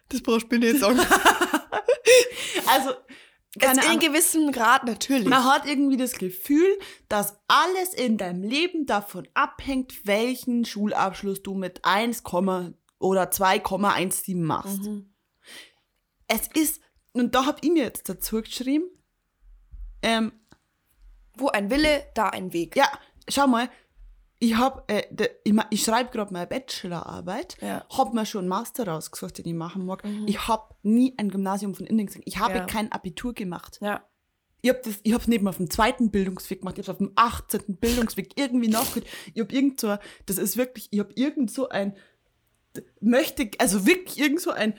[0.10, 1.00] Das brauchst du mir nicht sagen.
[2.68, 2.94] Also,
[3.60, 5.28] keine in gewissem Grad natürlich.
[5.28, 11.54] Man hat irgendwie das Gefühl, dass alles in deinem Leben davon abhängt, welchen Schulabschluss du
[11.54, 12.24] mit 1,
[13.00, 14.84] oder 2,17 machst.
[14.84, 15.14] Mhm.
[16.28, 18.86] Es ist, und da habe ich mir jetzt dazu geschrieben,
[20.02, 20.32] ähm,
[21.36, 22.76] Wo ein Wille, da ein Weg.
[22.76, 22.88] ja,
[23.28, 23.70] schau mal,
[24.44, 25.04] ich habe, äh,
[25.44, 27.86] ich, ich schreibe gerade meine Bachelorarbeit, Ja.
[27.96, 30.04] habe mir schon einen Master rausgesucht, den ich machen mag.
[30.26, 32.24] Ich habe nie ein Gymnasium von innen gesehen.
[32.26, 32.66] Ich habe Ja.
[32.66, 33.78] kein Abitur gemacht.
[33.82, 34.04] Ja.
[34.64, 36.98] Ich habe das, ich hab's nicht mal auf dem zweiten Bildungsweg gemacht, ich habe auf
[36.98, 37.78] dem 18.
[37.78, 39.06] Bildungsweg irgendwie nachgeholt.
[39.34, 41.96] Ich habe irgend so, das ist wirklich, ich habe irgend so ein,
[43.00, 44.74] möchte, also wirklich irgend so ein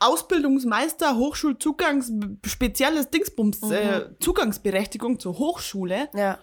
[0.00, 2.12] Ausbildungsmeister, Hochschulzugangs,
[2.46, 6.08] spezielles Dingsbums, äh, Zugangsberechtigung zur Hochschule.
[6.14, 6.38] Ja.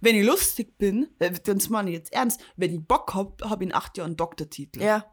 [0.00, 3.64] Wenn ich lustig bin, äh, das meine ich jetzt ernst, wenn ich Bock hab, habe
[3.64, 5.04] ich in acht Jahren einen Doktortitel Ja.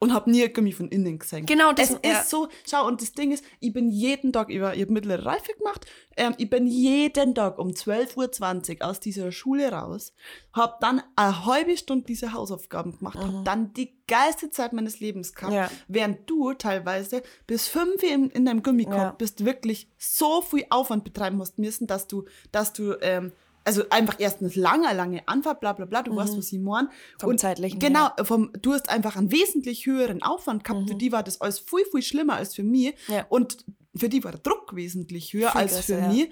[0.00, 1.44] und habe nie irgendwie von innen gesehen.
[1.46, 2.22] Genau, das- es ist ja.
[2.24, 5.24] so, schau, und das Ding ist, ich bin jeden Tag, ich, war, ich habe mittlere
[5.26, 10.12] Reife gemacht, ähm, ich bin jeden Tag um 12.20 Uhr aus dieser Schule raus,
[10.52, 15.34] habe dann eine halbe Stunde diese Hausaufgaben gemacht, habe dann die geilste Zeit meines Lebens
[15.34, 15.56] gehabt, Mhm.
[15.58, 15.70] Ja.
[15.88, 19.10] während du teilweise bis fünf in, in deinem Gummikorb Ja.
[19.18, 23.32] bist, wirklich so viel Aufwand betreiben hast müssen, dass du, dass du, ähm,
[23.64, 26.88] also einfach erstens lange, lange Anfahrt, bla bla bla, du weißt, was ich meine.
[26.88, 27.20] Mhm.
[27.20, 30.88] Vom zeitlichen Genau, vom, du hast einfach einen wesentlich höheren Aufwand gehabt.
[30.88, 32.94] Für die war das alles viel, viel schlimmer als für mich.
[33.08, 33.14] Mhm.
[33.14, 33.26] Ja.
[33.28, 33.58] Und
[33.94, 36.08] für die war der Druck wesentlich höher Viel als größer, für ja.
[36.08, 36.30] mich.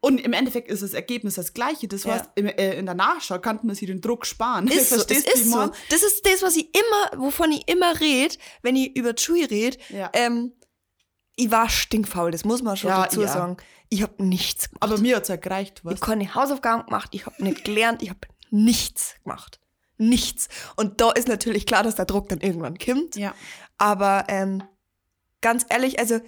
[0.00, 1.88] Und im Endeffekt ist das Ergebnis das gleiche.
[1.88, 2.14] Das Ja.
[2.14, 4.68] heißt, im, äh, in der Nachschau kann man sich den Druck sparen.
[4.68, 5.70] Ist so, das Verstehst du, wie ist so.
[5.90, 9.76] Das ist das, was ich immer, wovon ich immer rede, wenn ich über Schule rede.
[9.88, 10.10] Ja.
[10.12, 10.52] Ähm,
[11.38, 13.28] ich war stinkfaul, das muss man schon Ja, dazu ja.
[13.28, 13.56] sagen.
[13.90, 14.82] Ich habe nichts gemacht.
[14.82, 15.92] Aber mir hat's ja gereicht, Ich was?
[15.94, 18.20] habe keine Hausaufgaben gemacht, ich habe nicht gelernt, ich habe
[18.50, 19.60] nichts gemacht.
[19.98, 20.48] Nichts.
[20.76, 23.16] Und da ist natürlich klar, dass der Druck dann irgendwann kommt.
[23.16, 23.34] Ja.
[23.78, 24.62] Aber ähm,
[25.40, 26.20] ganz ehrlich, also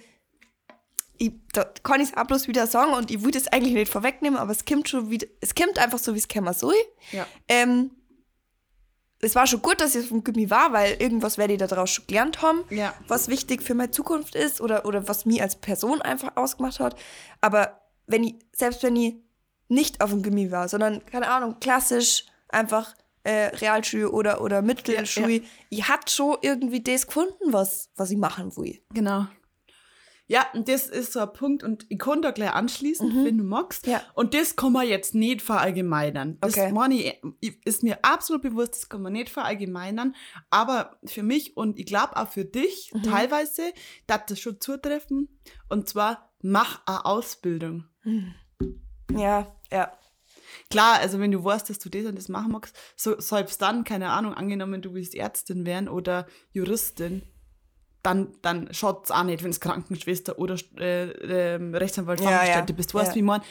[1.17, 3.91] ich, da kann ich es auch bloß wieder sagen und ich würde es eigentlich nicht
[3.91, 6.73] vorwegnehmen, aber es kommt schon wieder, es kommt einfach so, wie es käme soll.
[7.11, 7.27] Ja.
[7.47, 7.91] Ähm,
[9.21, 11.89] es war schon gut, dass ich vom Gimmi war, weil irgendwas werde ich da draus
[11.91, 12.93] schon gelernt haben, Ja.
[13.07, 16.95] was wichtig für meine Zukunft ist oder, oder was mich als Person einfach ausgemacht hat.
[17.41, 19.15] Aber wenn ich, selbst wenn ich
[19.67, 25.43] nicht auf dem Gimmi war, sondern, keine Ahnung, klassisch einfach äh, Realschule oder, oder Mittelschule,
[25.69, 28.81] ich hatte schon irgendwie das gefunden, was, was ich machen will.
[28.93, 29.27] Genau.
[30.31, 33.43] Ja, und das ist so ein Punkt und ich kann da gleich anschließen, wenn du
[33.43, 33.85] magst.
[33.85, 34.01] Ja.
[34.13, 36.37] Und das kann man jetzt nicht verallgemeinern.
[36.39, 37.19] Das Okay.
[37.41, 40.15] ich- ist mir absolut bewusst, das kann man nicht verallgemeinern.
[40.49, 43.73] Aber für mich und ich glaube auch für dich teilweise,
[44.07, 45.27] darf das schon zutreffen.
[45.67, 47.83] Und zwar, mach eine Ausbildung.
[49.13, 49.91] Ja, ja.
[50.69, 53.83] Klar, also wenn du weißt, dass du das und das machen magst, so, selbst dann,
[53.83, 57.23] keine Ahnung, angenommen, du willst Ärztin werden oder Juristin,
[58.03, 62.73] dann, dann schaut es auch nicht, wenn es Krankenschwester oder äh, ähm, Rechtsanwalt, Ja, Fachangestellte
[62.73, 62.93] ja, bist.
[62.93, 63.15] Du weißt, ja.
[63.15, 63.41] wie ich mein?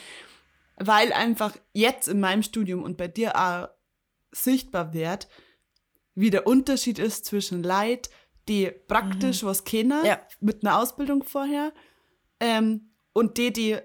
[0.77, 3.69] Weil einfach jetzt in meinem Studium und bei dir auch
[4.31, 5.27] sichtbar wird,
[6.15, 8.09] wie der Unterschied ist zwischen Leid,
[8.47, 10.05] die praktisch was kennen, Mhm.
[10.05, 10.19] Ja.
[10.39, 11.71] mit einer Ausbildung vorher,
[12.39, 13.77] ähm, und die, die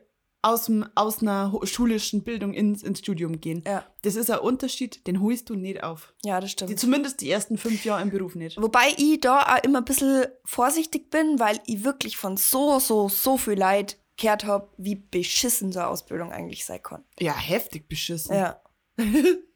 [0.47, 3.65] aus, dem, aus einer schulischen Bildung ins, ins Studium gehen.
[3.67, 3.85] Ja.
[4.03, 6.15] Das ist ein Unterschied, den holst du nicht auf.
[6.25, 6.71] Ja, das stimmt.
[6.71, 8.61] Die, zumindest die ersten fünf Jahre im Beruf nicht.
[8.61, 13.09] Wobei ich da auch immer ein bisschen vorsichtig bin, weil ich wirklich von so, so,
[13.09, 17.05] so viel Leid gehört habe, wie beschissen so eine Ausbildung eigentlich sein kann.
[17.19, 18.37] Ja, heftig beschissen.
[18.37, 18.61] Ja.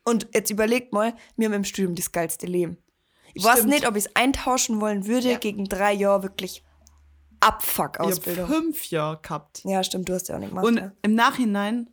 [0.04, 2.78] Und jetzt überlegt mal, wir haben im Studium das geilste Leben.
[3.32, 3.70] Ich weiß Stimmt.
[3.70, 5.38] nicht, ob ich es eintauschen wollen würde Ja.
[5.38, 6.64] gegen drei Jahre wirklich
[7.42, 8.46] Ich habe Abfuck-Ausbildung.
[8.48, 9.62] fünf Jahre gehabt.
[9.64, 10.66] Ja, stimmt, du hast ja auch nicht gemacht.
[10.66, 10.92] Und ja.
[11.02, 11.88] im Nachhinein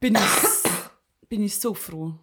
[0.00, 2.14] bin ich, bin ich so froh.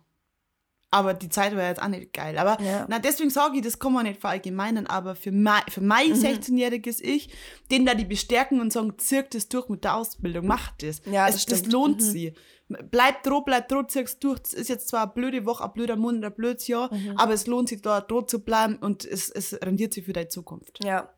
[0.90, 2.38] Aber die Zeit war jetzt auch nicht geil.
[2.38, 2.86] Aber Ja.
[2.90, 4.88] na, deswegen sage ich, das kann man nicht verallgemeinern.
[4.88, 6.16] Aber für mein, für mein Mhm.
[6.16, 7.30] 16-jähriges Ich,
[7.72, 11.02] den da die bestärken und sagen, zirk das durch mit der Ausbildung, macht das.
[11.06, 11.74] Ja, es, das das stimmt.
[11.74, 12.06] lohnt Mhm.
[12.06, 12.34] sie.
[12.70, 14.40] Bleibt droh, bleibt droh, zirk's durch.
[14.40, 17.18] Das ist jetzt zwar eine blöde Woche, ein blöder Monat, ein blödes Jahr, Mhm.
[17.18, 20.30] aber es lohnt sich da droh zu bleiben und es, es rendiert sich für deine
[20.30, 20.84] Zukunft.
[20.84, 21.10] ja.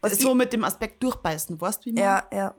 [0.00, 2.02] Was ist so mit dem Aspekt durchbeißen, weißt du, wie man?
[2.02, 2.54] Ja, ja.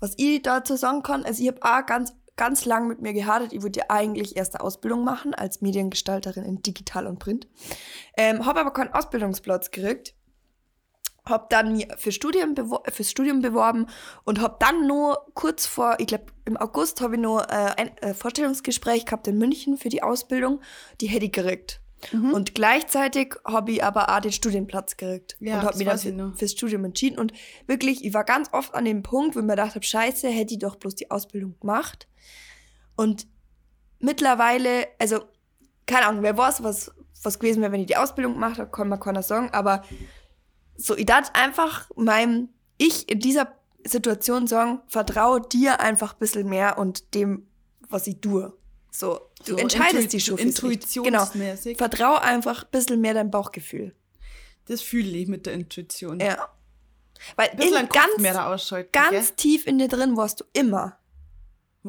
[0.00, 3.52] Was ich dazu sagen kann, also ich habe auch ganz, ganz lang mit mir gehadert.
[3.52, 7.48] Ich wollte ja eigentlich erst eine Ausbildung machen als Mediengestalterin in Digital und Print.
[8.16, 10.14] Ähm, habe aber keinen Ausbildungsplatz gekriegt.
[11.28, 12.54] Habe dann mich für Studium
[12.88, 13.86] fürs Studium beworben
[14.22, 17.98] und habe dann nur kurz vor, ich glaube im August, habe ich noch äh, ein
[17.98, 20.60] äh, Vorstellungsgespräch gehabt in München für die Ausbildung.
[21.00, 21.80] Die hätte ich gekriegt.
[22.12, 22.32] Mhm.
[22.32, 26.32] Und gleichzeitig habe ich aber auch den Studienplatz gekriegt Ja, und habe mich dann für,
[26.36, 27.18] fürs Studium entschieden.
[27.18, 27.32] Und
[27.66, 30.54] wirklich, ich war ganz oft an dem Punkt, wo ich mir gedacht habe, scheiße, hätte
[30.54, 32.08] ich doch bloß die Ausbildung gemacht.
[32.96, 33.26] Und
[33.98, 35.20] mittlerweile, also
[35.86, 38.88] keine Ahnung, wer weiß, was, was gewesen wäre, wenn ich die Ausbildung gemacht habe, kann
[38.88, 39.50] man keiner sagen.
[39.52, 39.82] Aber
[40.76, 43.54] so, ich darf einfach meinem Ich in dieser
[43.84, 47.46] Situation sagen, vertraue dir einfach ein bisschen mehr und dem,
[47.88, 48.52] was ich tue.
[48.98, 51.76] So, du So entscheidest dich schon intuitionsmäßig.
[51.76, 51.90] Genau.
[51.90, 53.94] Vertrau einfach ein bisschen mehr deinem Bauchgefühl.
[54.68, 56.18] Das fühle ich mit der Intuition.
[56.18, 56.48] Ja.
[57.36, 58.56] Weil Ein bisschen in, ganz, mehr da
[58.92, 59.36] ganz gell?
[59.36, 60.98] tief in dir drin weißt du immer,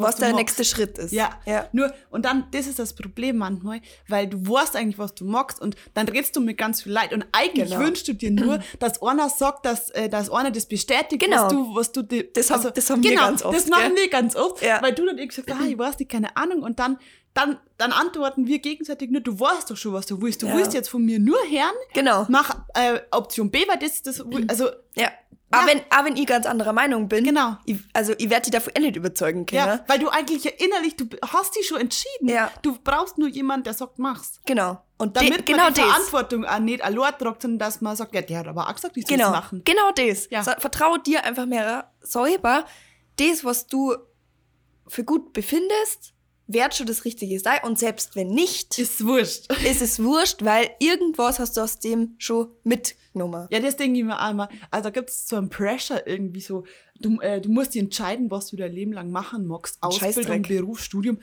[0.04, 0.40] was, du der magst.
[0.60, 1.12] nächste Schritt ist.
[1.12, 1.68] Ja, ja.
[1.72, 5.62] nur, und dann, das ist das Problem manchmal, weil du weißt eigentlich, was du magst
[5.62, 7.82] und dann redest du mit ganz viel Leid und eigentlich Genau.
[7.82, 11.44] wünschst du dir nur, dass einer sagt, dass, äh, dass einer das bestätigt, Genau.
[11.46, 13.94] was du, was du dir, Das haben- das haben wir genau, ganz oft, das machen
[13.96, 14.04] gell?
[14.04, 14.82] wir ganz oft, Ja.
[14.82, 16.98] weil du dann irgendwie sagst, ah, ich weiß nicht, keine Ahnung und dann,
[17.38, 20.56] dann, dann antworten wir gegenseitig nur, du weißt doch schon, was du willst, du Ja.
[20.56, 22.26] willst jetzt von mir nur hören, Genau.
[22.30, 25.10] mach äh, Option B, weil das, das, also, Ja.
[25.50, 27.56] Aber, wenn, aber wenn ich ganz anderer Meinung bin, Genau.
[27.64, 29.66] ich, also ich werde dich dafür eh nicht überzeugen können.
[29.66, 32.52] ja, weil du eigentlich ja innerlich, du hast dich schon entschieden, Ja.
[32.64, 34.42] du brauchst nur jemanden, der sagt, mach's.
[34.46, 34.82] Genau.
[34.98, 35.90] Und Damit de, genau man die das.
[35.90, 38.98] Verantwortung auch nicht allein tragt, sondern dass man sagt, ja, der hat aber auch gesagt,
[38.98, 39.30] ich soll Genau.
[39.32, 39.62] machen.
[39.64, 40.28] Genau das.
[40.32, 40.44] Ja.
[40.44, 42.66] So, vertraue dir einfach mehr selber.
[43.18, 43.96] Das, was du
[44.88, 46.14] für gut befindest,
[46.48, 47.60] wird schon das Richtige sein.
[47.64, 49.52] Und selbst wenn nicht, Ist wurscht.
[49.66, 53.48] ist es wurscht, weil irgendwas hast du aus dem schon mitgenommen.
[53.52, 54.50] Ja, das denke ich mir einmal.
[54.72, 56.66] Also da gibt es so einen Pressure irgendwie so.
[57.00, 59.78] Du, äh, du musst dich entscheiden, was du dein Leben lang machen magst.
[59.82, 60.42] Ausbildung.
[60.42, 61.20] Beruf, Studium.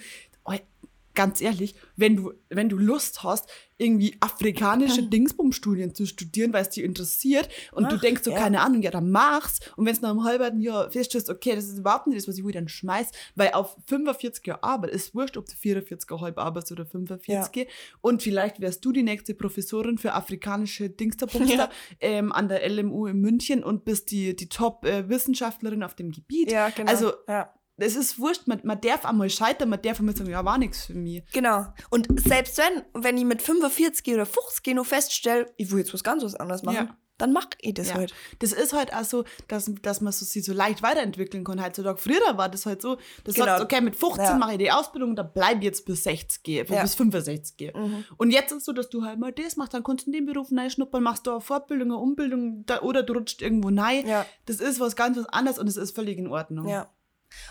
[1.14, 6.70] Ganz ehrlich, wenn du, wenn du Lust hast, irgendwie afrikanische Dingsbum-Studien zu studieren, weil es
[6.70, 8.38] dich interessiert und du Ach, denkst so, ja.
[8.38, 9.61] keine Ahnung, ja, dann mach's.
[9.77, 12.38] Und wenn es nach einem halben Jahr feststellst, okay, das ist überhaupt nicht das, was
[12.38, 13.11] ich will, dann schmeiß.
[13.35, 17.66] Weil auf 45 Jahre Arbeit ist wurscht, ob du 44,5 arbeitest oder 45.
[18.00, 21.70] Und vielleicht wärst du die nächste Professorin für afrikanische Dingsterbumster Ja.
[22.00, 26.50] ähm, an der LMU in München und bist die, die Top-Wissenschaftlerin auf dem Gebiet.
[26.50, 26.90] Ja, genau.
[26.90, 27.53] Also, ja.
[27.77, 30.87] Es ist wurscht, man, man darf einmal scheitern, man darf einmal sagen, ja, war nichts
[30.87, 31.25] für mich.
[31.33, 31.67] Genau.
[31.91, 36.05] Und selbst wenn, wenn ich mit 45 oder 50 noch feststelle, ich will jetzt was
[36.05, 36.97] ganz was anderes machen, Ja.
[37.19, 37.95] dann mach ich das Ja.
[37.95, 38.15] halt.
[38.41, 41.65] Das ist halt auch so, dass, dass man so, sich so leicht weiterentwickeln kann.
[41.65, 43.47] Heutzutage früher war das halt so, dass Genau.
[43.47, 44.35] du sagst, okay, mit 15 Ja.
[44.37, 46.83] mache ich die Ausbildung, da bleib ich jetzt bis 60, Ja.
[46.83, 47.73] bis 65.
[48.17, 50.27] Und jetzt ist so, dass du halt mal das machst, dann kannst du in den
[50.27, 54.07] Beruf schnuppern, machst du eine Fortbildung, eine Umbildung da, oder du rutscht irgendwo rein.
[54.07, 54.27] Ja.
[54.47, 56.69] Das ist was ganz was anderes und es ist völlig in Ordnung.
[56.69, 56.89] Ja.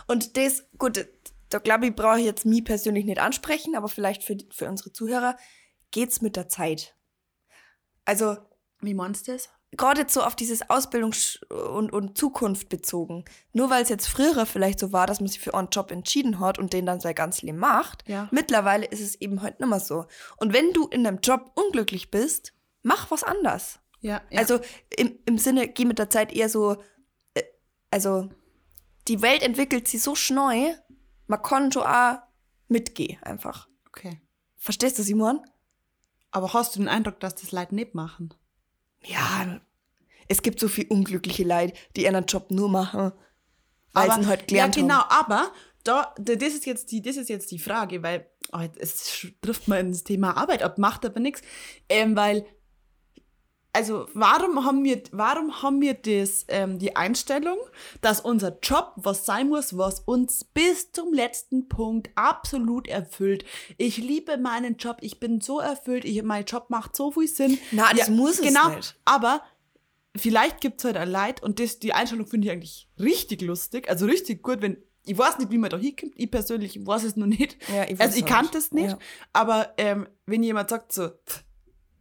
[0.07, 1.05] Und das, gut,
[1.49, 4.67] da glaube ich, brauche ich jetzt mich persönlich nicht ansprechen, aber vielleicht für, die- für
[4.67, 5.37] unsere Zuhörer
[5.91, 6.95] geht's mit der Zeit.
[8.05, 8.37] Also
[8.81, 9.49] Wie meinst du das?
[9.75, 13.25] gerade jetzt so auf dieses Ausbildungs- und, und Zukunft bezogen.
[13.53, 16.39] Nur weil es jetzt früher vielleicht so war, dass man sich für einen Job entschieden
[16.39, 18.27] hat und den dann sein ganzes Leben macht, Ja.
[18.31, 20.05] mittlerweile ist es eben heute nicht mehr so.
[20.37, 23.79] Und wenn du in einem Job unglücklich bist, mach was anders.
[24.01, 24.39] Ja, ja.
[24.41, 24.59] Also
[24.95, 26.77] im, im Sinne, geh mit der Zeit eher so,
[27.33, 27.41] äh,
[27.89, 28.29] also
[29.07, 30.81] die Welt entwickelt sich so schnell,
[31.27, 32.17] man kann schon auch
[32.67, 33.67] mitgehen einfach.
[33.87, 34.19] okay.
[34.57, 35.41] Verstehst du, Simon?
[36.31, 38.33] Aber hast du den Eindruck, dass das Leute nicht machen?
[39.03, 39.59] Ja,
[40.29, 43.11] es gibt so viel unglückliche Leute, die ihren Job nur machen,
[43.91, 45.09] weil sie ihn halt gelernt Ja, genau, haben.
[45.33, 45.51] aber
[45.83, 49.67] da, da- das, ist jetzt die, das ist jetzt die Frage, weil oh, es trifft
[49.67, 51.41] mal ins Thema Arbeit ab, macht aber nichts.
[51.89, 52.45] Ähm, weil,
[53.73, 57.57] also warum haben wir, warum haben wir das, ähm, die Einstellung,
[58.01, 63.45] dass unser Job was sein muss, was uns bis zum letzten Punkt absolut erfüllt.
[63.77, 67.57] Ich liebe meinen Job, ich bin so erfüllt, ich, mein Job macht so viel Sinn.
[67.71, 68.95] Na, das muss es genau, nicht.
[69.05, 69.41] aber
[70.15, 73.89] vielleicht gibt es halt ein Leid und das, die Einstellung finde ich eigentlich richtig lustig,
[73.89, 77.17] also richtig gut, wenn ich weiß nicht, wie man da hinkommt, ich persönlich weiß es
[77.17, 77.57] noch nicht.
[77.73, 78.55] Ja, ich also ich kann nicht.
[78.55, 78.97] das nicht, Ja.
[79.33, 81.43] aber ähm, wenn jemand sagt so, pff,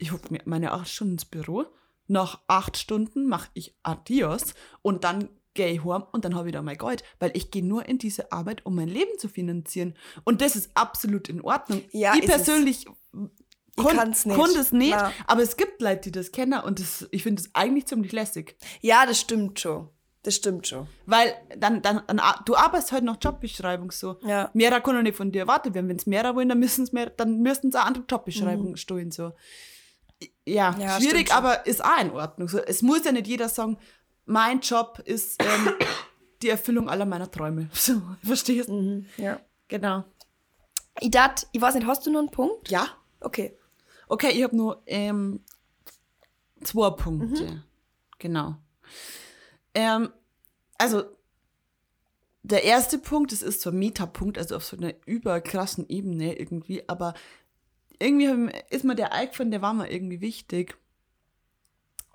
[0.03, 1.65] ich hocke mir meine acht Stunden ins Büro,
[2.09, 6.53] nach acht Stunden mache ich Adios und dann gehe ich heim und dann habe ich
[6.53, 9.95] da mein Geld, weil ich gehe nur in diese Arbeit, um mein Leben zu finanzieren.
[10.25, 11.83] Und das ist absolut in Ordnung.
[11.93, 12.27] Ja, ich es.
[12.27, 14.37] persönlich Ich kann kann's nicht.
[14.37, 17.55] kann das nicht, aber es gibt Leute, die das kennen und das, ich finde das
[17.55, 18.57] eigentlich ziemlich lässig.
[18.81, 19.89] Ja, das stimmt schon.
[20.25, 20.87] Das stimmt schon.
[21.07, 24.19] Weil dann, dann, dann du arbeitest halt nach Jobbeschreibung so.
[24.25, 24.51] Ja.
[24.55, 25.89] Mehrer doch nicht von dir erwartet werden.
[25.89, 29.11] Wenn es mehrer wollen, dann müssen es mehr, dann müssten sie eine andere Jobbeschreibung stehen.
[29.11, 29.33] So.
[30.45, 30.77] Ja.
[30.79, 32.49] Ja, schwierig, aber ist auch in Ordnung.
[32.67, 33.79] Es muss ja nicht jeder sagen,
[34.25, 35.75] mein Job ist ähm,
[36.43, 37.69] die Erfüllung aller meiner Träume.
[37.75, 38.75] So, verstehst du?
[38.75, 39.07] Mhm.
[39.17, 39.41] Ja.
[39.69, 40.05] Genau.
[41.01, 42.71] Ich dat, ich weiß nicht, hast du noch einen Punkt?
[42.71, 42.89] Ja.
[43.21, 43.57] Okay.
[44.09, 45.41] Okay, ich habe nur ähm,
[46.63, 47.45] zwei Punkte.
[47.45, 47.63] Mhm.
[48.19, 48.57] Genau.
[49.75, 50.11] Ähm,
[50.77, 51.05] also,
[52.43, 57.15] der erste Punkt, das ist ein Metapunkt, also auf so einer überkrassen Ebene irgendwie, aber
[58.03, 60.77] irgendwie ist mir der eingefallen, der war mir irgendwie wichtig.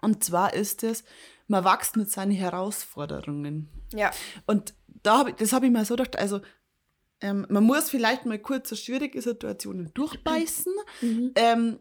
[0.01, 1.03] Und zwar ist es,
[1.47, 3.69] man wächst mit seinen Herausforderungen.
[3.93, 4.11] Ja.
[4.45, 4.73] Und
[5.03, 6.41] da hab ich, das habe ich mir so gedacht, also
[7.21, 10.73] ähm, man muss vielleicht mal kurz so schwierige Situationen durchbeißen
[11.35, 11.79] ähm,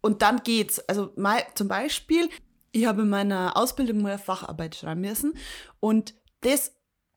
[0.00, 0.78] und dann geht's.
[0.88, 2.28] Also mal, zum Beispiel,
[2.72, 5.34] ich habe in meiner Ausbildung mal eine Facharbeit schreiben müssen
[5.80, 6.75] und das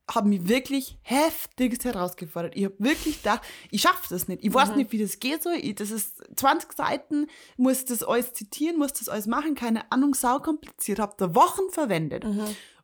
[0.09, 2.55] hat mich wirklich heftigst herausgefordert.
[2.55, 4.43] Ich habe wirklich gedacht, ich schaffe das nicht.
[4.43, 5.51] Ich weiß nicht, wie das geht so.
[5.51, 10.15] Ich, das ist 20 Seiten, muss das alles zitieren, muss das alles machen, keine Ahnung,
[10.15, 10.99] sau kompliziert.
[10.99, 12.25] Habe da Wochen verwendet.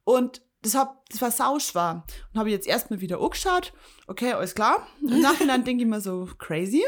[0.03, 2.03] Und das, hab, das war sau schwer.
[2.33, 3.73] Und habe ich jetzt erstmal wieder angeschaut.
[4.07, 4.87] Okay, alles klar.
[5.01, 6.83] Im Nachhinein denke ich mir so, crazy.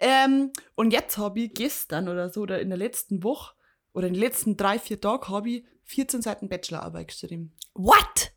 [0.00, 3.54] Ähm, und jetzt habe ich gestern oder so, oder in der letzten Woche,
[3.92, 7.54] oder in den letzten drei, vier Tagen, habe ich 14 Seiten Bachelorarbeit geschrieben.
[7.74, 8.32] What?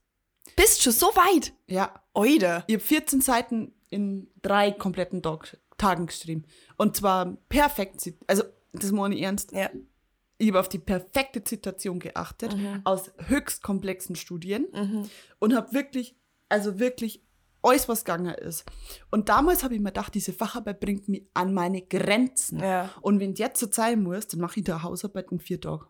[0.59, 1.53] Bist schon so weit?
[1.67, 2.65] Ja, Oide.
[2.67, 6.43] ich habe 14 Seiten in drei kompletten Tag, Tagen geschrieben.
[6.75, 8.43] Und zwar perfekt, also
[8.73, 9.53] das meine ich ernst.
[9.53, 9.69] Ja.
[10.37, 14.67] Ich habe auf die perfekte Zitation geachtet, aus höchst komplexen Studien
[15.39, 16.17] und habe wirklich,
[16.49, 17.23] also wirklich
[17.61, 18.65] alles, was gegangen ist.
[19.11, 22.59] Und damals habe ich mir gedacht, diese Facharbeit bringt mich an meine Grenzen.
[22.59, 22.89] Ja.
[23.01, 25.87] Und wenn es jetzt so sein muss, dann mache ich da Hausarbeit in vier Tagen.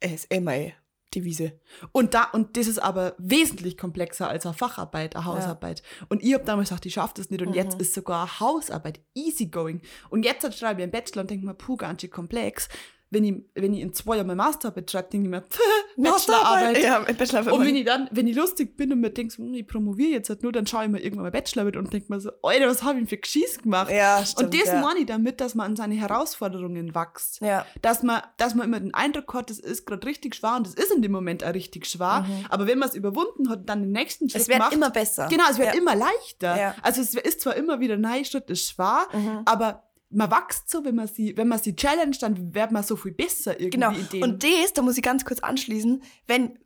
[0.00, 0.74] Es ist immer eh
[1.14, 1.52] die Wiese.
[1.92, 5.82] Und, da, und das ist aber wesentlich komplexer als eine Facharbeit, eine Hausarbeit.
[6.08, 7.42] Und ich habe damals gedacht, ich schaffe das nicht.
[7.42, 7.54] Und Mhm.
[7.54, 9.80] jetzt ist sogar eine Hausarbeit easygoing.
[10.10, 12.68] Und jetzt schreibe ich einen Bachelor und denke mir, puh, ganz schön komplex.
[13.12, 15.44] Wenn ich, wenn ich in zwei Jahren mein Masterarbeit schreibe, denke ich mir.
[15.96, 16.82] Bachelorarbeit.
[16.82, 17.52] Ja, Bachelorarbeit.
[17.52, 20.10] Und wenn ich dann, wenn ich lustig bin und mir denke, so, hm, ich promoviere
[20.12, 22.66] jetzt halt nur, dann schaue ich mir irgendwann mal Bachelorarbeit und denke mir so, Alter,
[22.68, 23.90] was habe ich denn für Geschieß gemacht?
[23.90, 24.54] ja, stimmt.
[24.54, 24.80] und das ja.
[24.80, 27.40] meine ich damit, dass man an seine Herausforderungen wächst.
[27.42, 27.66] Ja.
[27.82, 30.74] Dass man, dass man immer den Eindruck hat, das ist gerade richtig schwer und das
[30.74, 32.24] ist in dem Moment auch richtig schwer.
[32.48, 34.42] Aber wenn man es überwunden hat und dann den nächsten Schritt Mhm.
[34.42, 35.28] Es wird macht, immer besser.
[35.30, 35.80] Genau, es wird Ja.
[35.80, 36.58] immer leichter.
[36.58, 36.74] Ja.
[36.82, 39.42] Also es ist zwar immer wieder, nein, Schritt ist schwer, Mhm.
[39.44, 42.96] aber man wächst so, wenn man sie, wenn man sie challenge, dann wird man so
[42.96, 44.24] viel besser irgendwie Genau.
[44.24, 46.58] Und das, da muss ich ganz kurz anschließen, wenn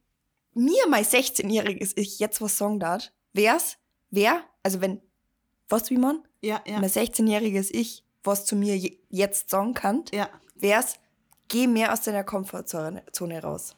[0.55, 3.77] mir mein 16-jähriges Ich jetzt was sagen darf, wär's,
[4.11, 5.01] wer, also wenn,
[5.69, 10.05] was wie man, ja, ja, mein 16-jähriges Ich was zu mir je, jetzt sagen kann,
[10.13, 10.29] ja.
[10.57, 10.97] wär's,
[11.49, 13.77] geh mehr aus deiner Komfortzone Zone raus.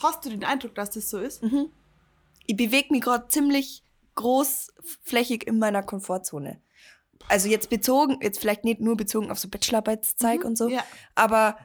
[0.00, 1.42] Hast du den Eindruck, dass das so ist?
[1.42, 1.70] Mhm.
[2.46, 3.82] Ich bewege mich gerade ziemlich
[4.14, 6.60] großflächig in meiner Komfortzone.
[7.28, 10.84] Also jetzt bezogen, jetzt vielleicht nicht nur bezogen auf so Bachelorarbeitszeit und so, Ja.
[11.14, 11.58] aber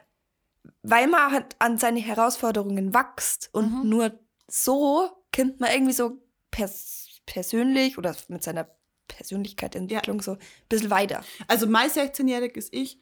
[0.82, 3.88] weil man halt an seine Herausforderungen wächst und Mhm.
[3.88, 6.18] nur so kommt man irgendwie so
[6.50, 8.68] pers persönlich oder mit seiner
[9.08, 10.38] Persönlichkeitsentwicklung so ein
[10.68, 11.22] bisschen weiter.
[11.48, 12.98] Also mein 16-jähriges Ich,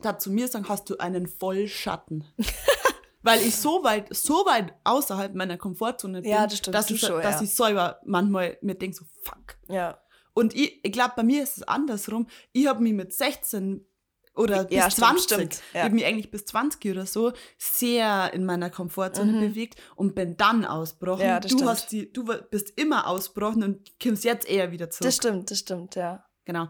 [0.00, 2.24] da zu mir sagen, hast du einen Vollschatten.
[3.22, 7.20] Weil ich so weit, so weit außerhalb meiner Komfortzone bin, Ja, das dass, ich, schon,
[7.22, 7.42] dass ja.
[7.42, 9.56] ich selber manchmal mir denke, so fuck.
[9.68, 9.98] Ja.
[10.36, 12.26] Und ich, ich glaube, bei mir ist es andersrum.
[12.52, 13.86] Ich habe mich mit 16
[14.34, 15.82] oder bis Ja, stimmt, 20, stimmt, ich ja.
[15.84, 20.66] habe mich eigentlich bis 20 oder so sehr in meiner Komfortzone bewegt und bin dann
[20.66, 21.22] ausgebrochen.
[21.22, 21.28] Mhm.
[21.28, 21.70] Ja, das du stimmt.
[21.70, 25.06] hast die, du bist immer ausgebrochen und kommst jetzt eher wieder zurück.
[25.08, 26.22] Das stimmt, das stimmt, ja.
[26.44, 26.68] Genau.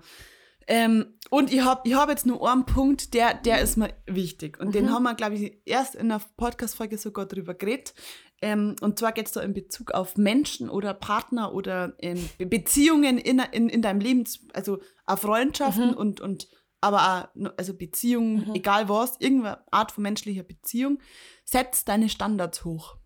[0.68, 4.58] Ähm, und ich habe ich hab jetzt nur einen Punkt, der, der ist mir wichtig.
[4.60, 4.72] Und Mhm.
[4.72, 7.94] den haben wir, glaube ich, erst in der Podcast-Folge sogar drüber geredet.
[8.42, 12.46] Ähm, und zwar geht es da in Bezug auf Menschen oder Partner oder ähm, Be-
[12.46, 15.96] Beziehungen in, in, in deinem Leben, also auf Freundschaften Mhm.
[15.96, 16.48] und, und
[16.82, 20.98] aber auch also Beziehungen, egal was, irgendeine Art von menschlicher Beziehung,
[21.44, 22.96] setz deine Standards hoch.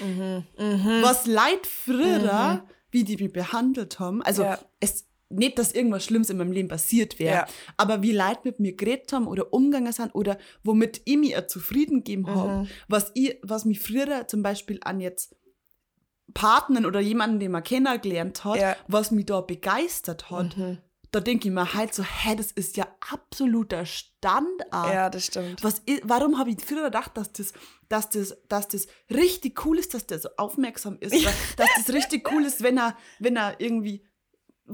[0.00, 0.44] Mhm.
[1.02, 4.58] Was leid früher, wie die mich behandelt haben, also Ja.
[4.80, 7.46] es nicht, dass irgendwas Schlimmes in meinem Leben passiert wäre, Ja.
[7.76, 11.98] aber wie Leute mit mir geredet haben oder umgegangen sind oder womit ich mir zufrieden
[11.98, 12.68] gegeben habe, Mhm.
[12.88, 15.36] was, ich, was mich früher zum Beispiel an jetzt
[16.34, 18.76] Partnern oder jemanden, den man kennengelernt hat, Ja.
[18.88, 20.78] was mich da begeistert hat, Mhm.
[21.10, 24.94] da denke ich mir halt so, hä, das ist ja absoluter Standard.
[24.94, 25.62] Ja, das stimmt.
[25.64, 27.52] Was, warum habe ich früher gedacht, dass das,
[27.88, 31.12] dass, das, dass das richtig cool ist, dass der so aufmerksam ist?
[31.56, 34.04] Dass das richtig cool ist, wenn er, wenn er irgendwie,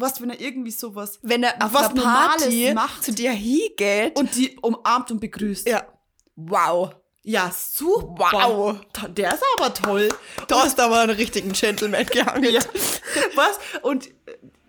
[0.00, 3.04] was, wenn er irgendwie sowas Wenn er auf was Party Normales macht.
[3.04, 4.18] zu dir hingeht.
[4.18, 5.68] und die umarmt und begrüßt.
[5.68, 5.84] ja.
[6.36, 6.94] Wow.
[7.22, 8.28] Ja, super.
[8.32, 8.76] Wow.
[9.08, 10.08] Der ist aber toll.
[10.46, 12.52] Da hast du aber einen richtigen Gentleman gehandelt.
[12.54, 12.60] Ja.
[13.34, 13.58] Was?
[13.82, 14.10] Und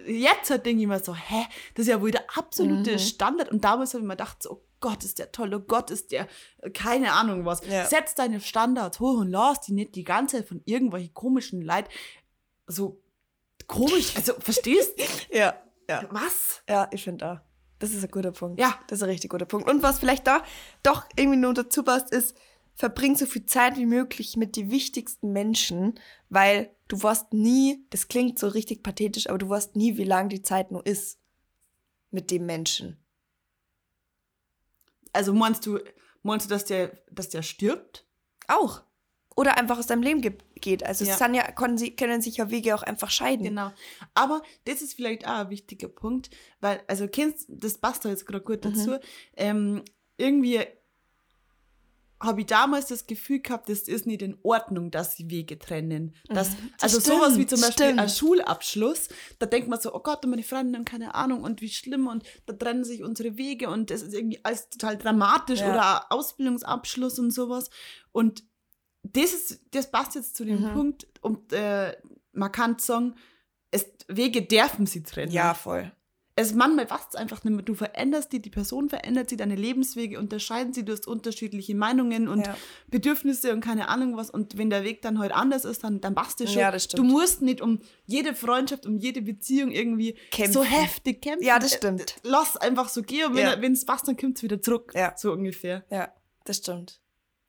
[0.08, 3.00] jetzt halt denke ich mir so, hä, das ist ja wohl der absolute Mhm.
[3.00, 3.52] Standard.
[3.52, 6.12] Und damals habe ich mir gedacht, so, oh Gott, ist der toll, oh Gott, ist
[6.12, 6.28] der,
[6.74, 7.62] keine Ahnung was.
[7.68, 7.86] Ja.
[7.86, 11.90] Setz deine Standards hoch und lass die nicht die ganze Zeit von irgendwelchen komischen Leid
[12.66, 13.02] so
[13.68, 15.04] komisch, also verstehst du?
[15.38, 15.62] Ja.
[15.90, 16.06] Ja.
[16.12, 16.64] Was?
[16.68, 17.40] Ja, ich finde auch.
[17.80, 18.60] Das ist ein guter Punkt.
[18.60, 18.78] Ja.
[18.88, 19.70] Das ist ein richtig guter Punkt.
[19.70, 20.44] Und was vielleicht da
[20.84, 22.36] doch irgendwie nur dazu passt, ist,
[22.78, 26.00] verbring so viel Zeit wie möglich mit den wichtigsten Menschen,
[26.30, 30.30] weil du weißt nie, das klingt so richtig pathetisch, aber du weißt nie, wie lang
[30.30, 31.20] die Zeit nur ist
[32.12, 32.98] mit dem Menschen.
[35.14, 35.80] Also meinst du,
[36.22, 38.06] meinst du, dass der, dass der stirbt?
[38.48, 38.84] Auch.
[39.36, 40.84] Oder einfach aus deinem Leben ge geht.
[40.86, 41.14] Also Ja.
[41.14, 43.44] es kann ja, können, können sich ja Wege auch einfach scheiden.
[43.46, 43.72] Genau.
[44.14, 48.26] Aber das ist vielleicht auch ein wichtiger Punkt, weil, also kennst, das passt da jetzt
[48.26, 48.74] gerade gut Mhm.
[48.74, 48.98] dazu.
[49.36, 49.84] Ähm,
[50.18, 50.62] irgendwie
[52.20, 56.16] habe ich damals das Gefühl gehabt, das ist nicht in Ordnung, dass sie Wege trennen.
[56.28, 56.34] Mhm.
[56.34, 56.50] Das
[56.82, 58.00] also sowas wie stimmt, zum Beispiel stimmt.
[58.00, 61.70] ein Schulabschluss, da denkt man so, oh Gott, und meine Freundin, keine Ahnung, und wie
[61.70, 65.72] schlimm, und da trennen sich unsere Wege und das ist irgendwie alles total dramatisch Ja.
[65.72, 67.70] oder Ausbildungsabschluss und sowas.
[68.12, 68.44] Und
[69.14, 70.74] das ist, das passt jetzt zu dem Mhm.
[70.74, 71.96] Punkt, und äh,
[72.34, 73.16] man kann sagen,
[73.72, 75.32] es, Wege dürfen sie trennen.
[75.32, 75.92] Ja, voll.
[76.40, 77.64] Es manchmal passt es einfach nicht mehr.
[77.66, 82.28] Du veränderst die, die Person verändert sie, deine Lebenswege unterscheiden sie, du hast unterschiedliche Meinungen
[82.28, 82.56] und Ja.
[82.90, 84.30] Bedürfnisse und keine Ahnung was.
[84.30, 86.60] Und wenn der Weg dann halt anders ist, dann, dann passt es schon.
[86.62, 87.00] Ja, das stimmt.
[87.00, 90.54] Du musst nicht um jede Freundschaft, um jede Beziehung irgendwie Kämpfen.
[90.54, 91.44] so heftig kämpfen.
[91.44, 92.16] Ja, das Äh, stimmt.
[92.22, 93.60] Lass einfach so gehen und wenn Ja.
[93.60, 94.92] wenn es passt, dann kommt es wieder zurück.
[94.96, 95.16] Ja.
[95.18, 95.86] So ungefähr.
[95.90, 96.14] Ja,
[96.46, 97.02] das stimmt.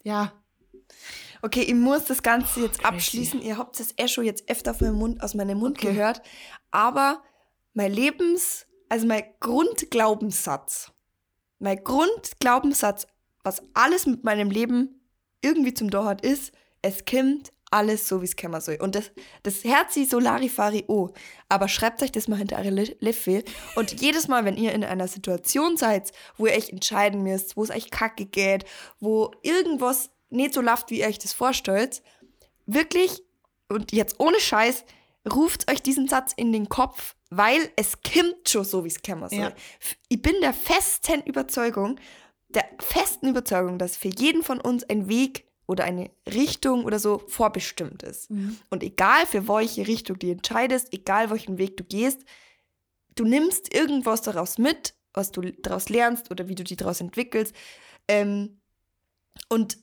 [0.03, 0.33] Ja.
[1.43, 2.95] Okay, ich muss das Ganze jetzt crazy.
[2.95, 3.43] abschließen.
[3.43, 5.93] Ihr habt es eh schon jetzt öfter von meinem Mund, aus meinem Mund Okay.
[5.93, 6.23] gehört.
[6.71, 7.23] Aber
[7.75, 10.93] mein Lebens, also mein Grundglaubenssatz,
[11.59, 13.07] mein Grundglaubenssatz,
[13.45, 15.01] was alles mit meinem Leben
[15.43, 18.79] irgendwie zum Tor hat, ist, es kommt alles so, wie es kommen soll.
[18.81, 19.11] Und das,
[19.43, 19.63] das
[20.09, 21.11] so Larifari oh.
[21.49, 22.71] Aber schreibt euch das mal hinter eure
[23.01, 23.45] Löffel.
[23.77, 27.65] Und jedes Mal, wenn ihr in einer Situation seid, wo ihr euch entscheiden müsst, wo
[27.65, 28.65] es euch kacke geht,
[29.01, 32.03] wo irgendwas nicht so läuft, wie ihr euch das vorstellt,
[32.67, 33.23] wirklich,
[33.69, 34.85] und jetzt ohne Scheiß,
[35.33, 39.29] ruft euch diesen Satz in den Kopf, weil es kimmt schon so, wie es kommen
[39.29, 39.39] soll.
[39.39, 39.53] Ja.
[40.09, 41.99] Ich bin der festen Überzeugung,
[42.49, 47.23] der festen Überzeugung, dass für jeden von uns ein Weg oder eine Richtung oder so
[47.29, 48.31] vorbestimmt ist.
[48.71, 52.25] Und egal für welche Richtung du entscheidest, egal welchen Weg du gehst,
[53.17, 57.55] du nimmst irgendwas daraus mit, was du daraus lernst oder wie du dich daraus entwickelst.
[58.07, 58.61] Ähm,
[59.51, 59.77] und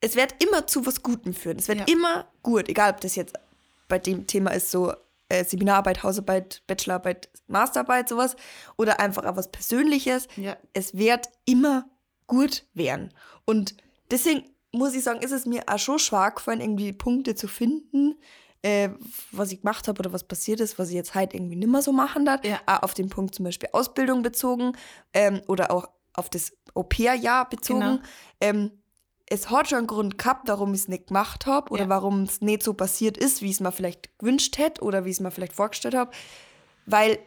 [0.00, 1.58] es wird immer zu was Gutem führen.
[1.58, 1.86] Es wird Ja.
[1.88, 3.34] immer gut, egal ob das jetzt
[3.88, 4.92] bei dem Thema ist, so
[5.28, 8.36] äh, Seminararbeit, Hausarbeit, Bachelorarbeit, Masterarbeit, sowas,
[8.76, 10.28] oder einfach auch was Persönliches.
[10.36, 10.56] Ja.
[10.72, 11.88] Es wird immer
[12.28, 13.12] gut werden.
[13.44, 13.76] Und
[14.10, 18.14] deswegen muss ich sagen, ist es mir auch schon schwer gefallen, irgendwie Punkte zu finden,
[18.62, 18.90] äh,
[19.32, 21.92] was ich gemacht habe oder was passiert ist, was ich jetzt halt irgendwie nimmer so
[21.92, 22.44] machen darf.
[22.44, 22.60] Ja.
[22.66, 24.76] Auch auf den Punkt zum Beispiel Ausbildung bezogen
[25.12, 27.80] ähm, oder auch auf das Au-pair-Jahr bezogen.
[27.80, 27.98] Genau.
[28.40, 28.70] Ähm,
[29.28, 31.88] es hat schon einen Grund gehabt, warum ich es nicht gemacht habe oder Ja.
[31.88, 35.10] warum es nicht so passiert ist, wie ich es mir vielleicht gewünscht hätte oder wie
[35.10, 36.12] ich es mir vielleicht vorgestellt habe.
[36.86, 37.18] Weil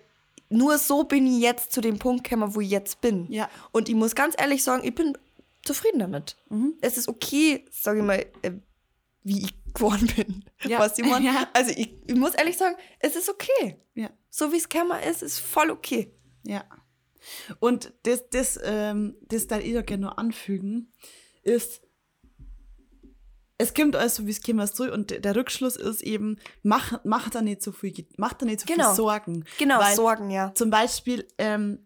[0.50, 3.28] nur so bin ich jetzt zu dem Punkt gekommen, wo ich jetzt bin.
[3.32, 3.50] Ja.
[3.72, 5.18] Und ich muss ganz ehrlich sagen, ich bin
[5.64, 6.38] zufrieden damit.
[6.50, 6.76] Mhm.
[6.82, 8.52] Es ist okay, sage ich mal, äh,
[9.24, 10.46] wie ich geworden bin.
[10.64, 10.80] Ja.
[10.80, 11.24] Was ich mein?
[11.26, 11.50] Ja.
[11.54, 13.78] Also ich, ich muss ehrlich sagen, es ist okay.
[13.94, 14.10] Ja.
[14.30, 16.14] So wie es gekommen ist, ist voll okay.
[16.44, 16.64] Ja.
[17.60, 20.94] Und das, das, ähm, das da ich da gerne noch anfügen,
[21.44, 21.82] ist,
[23.62, 27.30] es kommt alles so, wie es kommen soll und der Rückschluss ist eben, mach, mach
[27.30, 28.88] da nicht so viel, mach da nicht so Genau.
[28.88, 29.44] viel Sorgen.
[29.60, 30.54] Genau, Weil Sorgen, ja.
[30.56, 31.80] Zum Beispiel, ähm,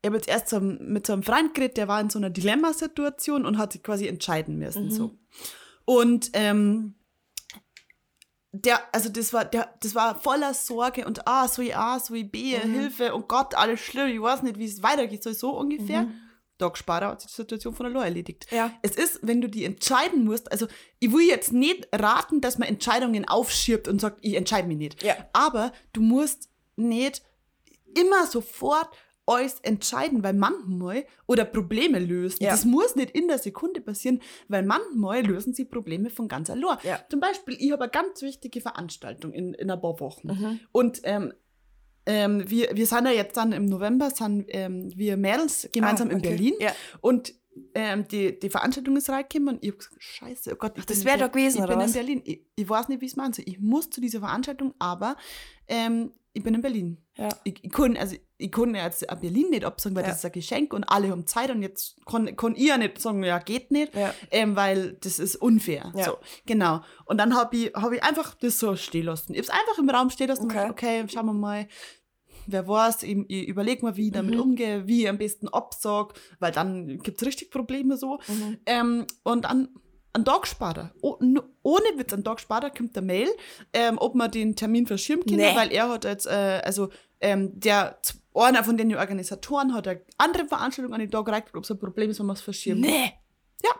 [0.00, 2.30] ich habe jetzt erst so, mit so einem Freund geredet, der war in so einer
[2.30, 4.86] Dilemmasituation und hat sich quasi entscheiden müssen.
[4.86, 4.90] Mhm.
[4.90, 5.18] So.
[5.84, 6.94] Und ähm,
[8.52, 12.14] der, also das war, der, das war voller Sorge und ah, so ich A, so
[12.14, 12.72] ich B, Mhm.
[12.72, 16.06] Hilfe und Gott, alles schlimm, ich weiß nicht, wie es weitergeht, so, so ungefähr.
[16.58, 18.46] Doc Sparer hat sich die Situation von allein erledigt.
[18.50, 18.72] Ja.
[18.82, 20.66] Es ist, wenn du die entscheiden musst, also
[20.98, 25.02] ich will jetzt nicht raten, dass man Entscheidungen aufschiebt und sagt, ich entscheide mich nicht.
[25.02, 25.16] Ja.
[25.32, 27.22] Aber du musst nicht
[27.94, 28.88] immer sofort
[29.28, 32.42] alles entscheiden, weil manchmal oder Probleme lösen.
[32.42, 32.50] Ja.
[32.50, 36.78] Das muss nicht in der Sekunde passieren, weil manchmal lösen sie Probleme von ganz allein.
[36.82, 37.00] Ja.
[37.10, 40.28] Zum Beispiel, ich habe eine ganz wichtige Veranstaltung in, in ein paar Wochen.
[40.28, 40.60] Mhm.
[40.72, 41.34] Und ähm,
[42.08, 46.12] ähm, wir, wir sind ja jetzt dann im November, sind ähm, wir Mädels gemeinsam Ah,
[46.12, 46.28] in okay.
[46.30, 46.54] Berlin.
[46.58, 46.72] Ja.
[47.00, 47.34] Und
[47.74, 50.86] ähm, die, die Veranstaltung ist reingekommen und ich hab gesagt, scheiße, oh Gott, ich Ach,
[50.86, 51.86] das bin wär in da Ber- gewesen, ich bin was?
[51.88, 52.22] in Berlin.
[52.24, 53.44] Ich, ich weiß nicht, wie es machen soll.
[53.48, 55.16] Ich muss zu dieser Veranstaltung, aber
[55.66, 56.98] ähm, ich bin in Berlin.
[57.16, 57.30] Ja.
[57.42, 60.10] Ich, ich kann, also ich kann jetzt auch Berlin nicht absagen, weil Ja.
[60.10, 63.00] das ist ein Geschenk und alle haben Zeit und jetzt kann, kann ich ja nicht
[63.00, 64.14] sagen, ja, geht nicht, Ja.
[64.30, 65.90] ähm, weil das ist unfair.
[65.96, 66.82] So, genau.
[67.06, 69.32] Und dann habe ich, hab ich einfach das so stehen lassen.
[69.34, 70.66] Ich habe es einfach im Raum stehen lassen Okay.
[70.68, 71.66] und gesagt, okay, schauen wir mal,
[72.50, 74.40] wer weiß, ich, ich überlege mal, wie ich damit Mhm.
[74.40, 78.18] umgehe, wie ich am besten absag, weil dann gibt es richtig Probleme so.
[78.28, 78.58] Mhm.
[78.66, 79.68] Ähm, und dann
[80.14, 80.92] ein Tagsparer.
[81.20, 83.28] N- ohne Witz, ein Tagsparer kommt der Mail,
[83.72, 85.54] ähm, ob man den Termin verschieben kann, Nee.
[85.54, 86.88] weil er hat jetzt, äh, also
[87.20, 87.98] ähm, der
[88.34, 91.78] einer von den Organisatoren hat eine andere Veranstaltung an den Tag gereicht, ob es ein
[91.78, 92.80] Problem ist, wenn man es verschieben.
[92.80, 93.12] Nee.
[93.64, 93.70] Ja.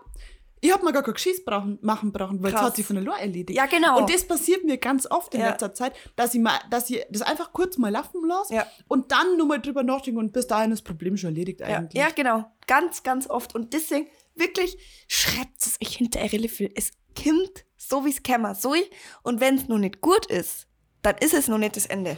[0.60, 2.66] Ich habe mir gar kein Geschiss brauchen, machen brauchen, weil es Krass.
[2.66, 3.56] hat sich von der Lore erledigt.
[3.56, 3.98] Ja, genau.
[3.98, 5.50] Und das passiert mir ganz oft in Ja.
[5.50, 8.66] letzter Zeit, dass ich, mal, dass ich das einfach kurz mal laufen lasse Ja.
[8.88, 12.00] und dann nur mal drüber nachdenke und bis dahin ist das Problem schon erledigt eigentlich.
[12.00, 12.44] ja, genau.
[12.66, 13.54] Ganz, ganz oft.
[13.54, 14.76] Und deswegen, wirklich,
[15.08, 16.70] schreibt es euch hinter eure Liffel.
[16.74, 18.54] Es kommt so, wie es kämmer.
[18.54, 18.74] So.
[19.22, 20.66] Und wenn es noch nicht gut ist,
[21.02, 22.16] dann ist es noch nicht das Ende.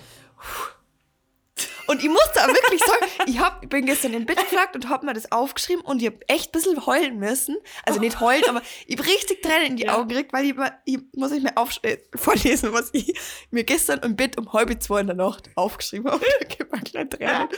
[1.90, 4.88] Und ich muss da wirklich sagen, ich, hab, ich bin gestern im Bett gefragt und
[4.88, 7.56] habe mir das aufgeschrieben und ich habe echt ein bisschen heulen müssen.
[7.84, 9.96] Also nicht heulen, aber ich habe richtig Tränen in die Ja.
[9.98, 13.12] Augen gekriegt, weil ich, ich muss ich mir äh, vorlesen, was ich
[13.50, 16.24] mir gestern im Bett um halb zwei in der Nacht aufgeschrieben habe.
[16.40, 17.48] Da gibt mir gleich Tränen.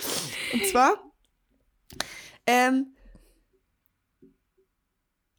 [0.55, 0.95] Und zwar,
[2.47, 2.97] ähm,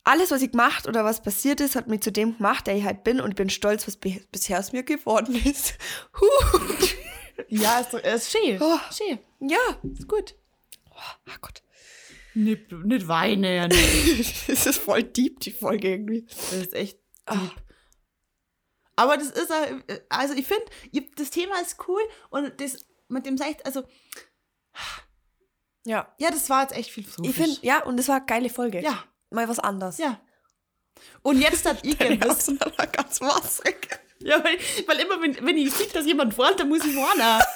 [0.04, 2.84] alles, was ich gemacht oder was passiert ist, hat mich zu dem gemacht, der ich
[2.84, 5.74] halt bin und ich bin stolz, was bi- bisher aus mir geworden ist.
[6.22, 6.68] Huh.
[7.48, 8.62] Ja, ist, doch- ist schön.
[8.62, 8.80] Oh.
[8.92, 9.20] Schön.
[9.40, 9.58] Ja,
[9.92, 10.36] Ist gut.
[10.92, 11.62] oh Gott.
[12.36, 14.48] Nicht, nicht weinen, ja nicht.
[14.50, 16.26] das ist voll deep, die Folge irgendwie.
[16.26, 17.36] Das ist echt Ah.
[17.38, 17.52] deep.
[18.96, 20.66] Aber das ist, äh, also ich finde,
[21.16, 23.84] das Thema ist cool und das mit dem echt, also,
[25.86, 26.14] Ja.
[26.20, 28.82] ja, das war jetzt echt viel Ich finde, ja, und es war eine geile Folge.
[28.82, 29.98] Ja, Mal was anderes.
[29.98, 30.22] ja.
[31.24, 34.00] Und jetzt hat gern wissen, Das ganz wasserig.
[34.24, 34.58] Ja, weil,
[34.88, 37.42] weil immer, wenn, wenn ich sehe, dass jemand wollt, dann muss ich warnen.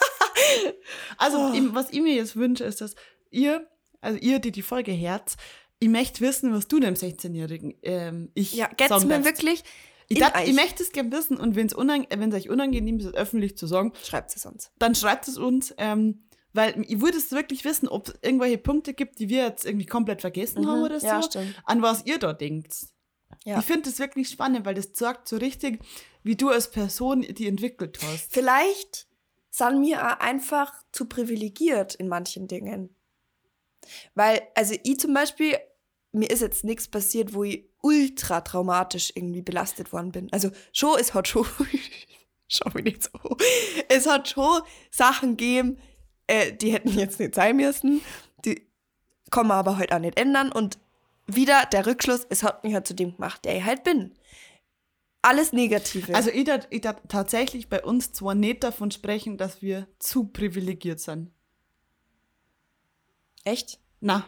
[1.18, 1.53] Also, Oh.
[1.74, 2.95] was ich mir jetzt wünsche, ist, dass
[3.32, 3.68] ihr,
[4.01, 5.36] also ihr, die die Folge herz,
[5.80, 9.63] ich möchte wissen, was du dem 16-jährigen ähm, ich Ja, geht's mir wirklich,
[10.09, 13.57] Ich, dat, ich möchte es gerne wissen und wenn es unang euch unangenehm ist, öffentlich
[13.57, 14.72] zu sagen, Schreibt es uns.
[14.80, 18.93] dann schreibt es uns, ähm, weil ich würde es wirklich wissen, ob es irgendwelche Punkte
[18.93, 21.22] gibt, die wir jetzt irgendwie komplett vergessen haben oder so, Mhm.
[21.34, 22.74] Ja, an was ihr da denkt.
[23.47, 23.59] Ja.
[23.59, 25.79] Ich finde das wirklich spannend, weil das sagt so richtig,
[26.21, 28.33] wie du als Person die entwickelt hast.
[28.33, 29.07] Vielleicht
[29.49, 32.93] sind wir einfach zu privilegiert in manchen Dingen.
[34.15, 35.57] Weil, also ich zum Beispiel,
[36.11, 40.27] mir ist jetzt nichts passiert, wo ich ultra traumatisch irgendwie belastet worden bin.
[40.33, 41.45] Also schon, es hat schon,
[42.49, 43.37] schau mich nicht so,
[43.87, 45.77] es hat schon Sachen gegeben,
[46.27, 48.01] äh, die hätten jetzt nicht sein müssen,
[48.43, 48.67] die
[49.31, 50.79] kann man aber halt auch nicht ändern und
[51.28, 54.13] wieder der Rückschluss, es hat mich halt zu dem gemacht, der ich halt bin.
[55.21, 56.15] Alles Negative.
[56.15, 60.25] Also ich darf, ich darf tatsächlich bei uns zwar nicht davon sprechen, dass wir zu
[60.25, 61.32] privilegiert sind.
[63.43, 63.80] echt?
[63.99, 64.25] Na.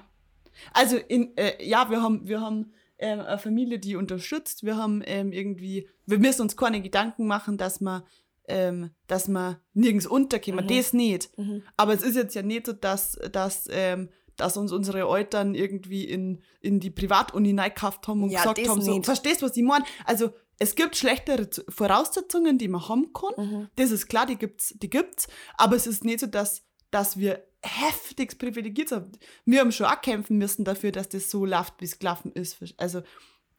[0.74, 4.64] Also in, äh, ja, wir haben, wir haben ähm, eine Familie, die unterstützt.
[4.64, 8.04] Wir haben ähm, irgendwie, wir müssen uns keine Gedanken machen, dass wir,
[8.47, 10.68] ähm, dass wir nirgends unterkommen.
[10.68, 11.30] Das nicht.
[11.78, 14.10] Aber es ist jetzt ja nicht so, dass, dass, ähm,
[14.40, 18.82] dass uns unsere Eltern irgendwie in, in die Privatuni reingekauft haben und Ja, gesagt haben,
[18.82, 19.86] so, verstehst du, was ich meine?
[20.06, 23.70] Also es gibt schlechtere Voraussetzungen, die man haben kann.
[23.76, 25.28] Das ist klar, die gibt's, die gibt's.
[25.58, 29.20] Aber es ist nicht so, dass, dass wir heftigst privilegiert sind.
[29.46, 32.58] Wir haben schon auch kämpfen müssen dafür, dass das so läuft, wie es gelaufen ist.
[32.78, 33.02] Also,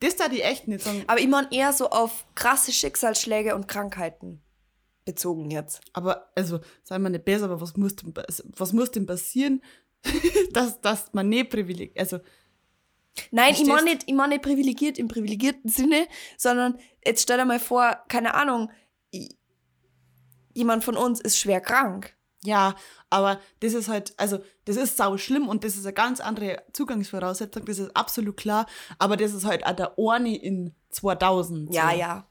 [0.01, 1.05] das da die echt nicht sagen.
[1.07, 4.43] Aber ich meine eher so auf krasse Schicksalsschläge und Krankheiten
[5.05, 5.81] bezogen jetzt.
[5.93, 8.15] Aber, also, sagen wir nicht besser, aber was muss denn,
[8.57, 9.63] was muss denn passieren,
[10.53, 12.19] dass, dass man nicht privilegiert, also,
[13.33, 16.07] Nein, ich meine nicht, ich mein nicht privilegiert im privilegierten Sinne,
[16.39, 18.71] sondern jetzt stell dir mal vor, keine Ahnung,
[20.55, 22.15] jemand von uns ist schwer krank.
[22.43, 22.75] Ja,
[23.11, 26.63] aber das ist halt, also das ist sau schlimm und das ist eine ganz andere
[26.73, 28.67] Zugangsvoraussetzung, das ist absolut klar,
[28.99, 31.75] aber das ist halt auch der eine in 2000.
[31.75, 31.89] Ja, so.
[31.89, 32.30] ja, ja.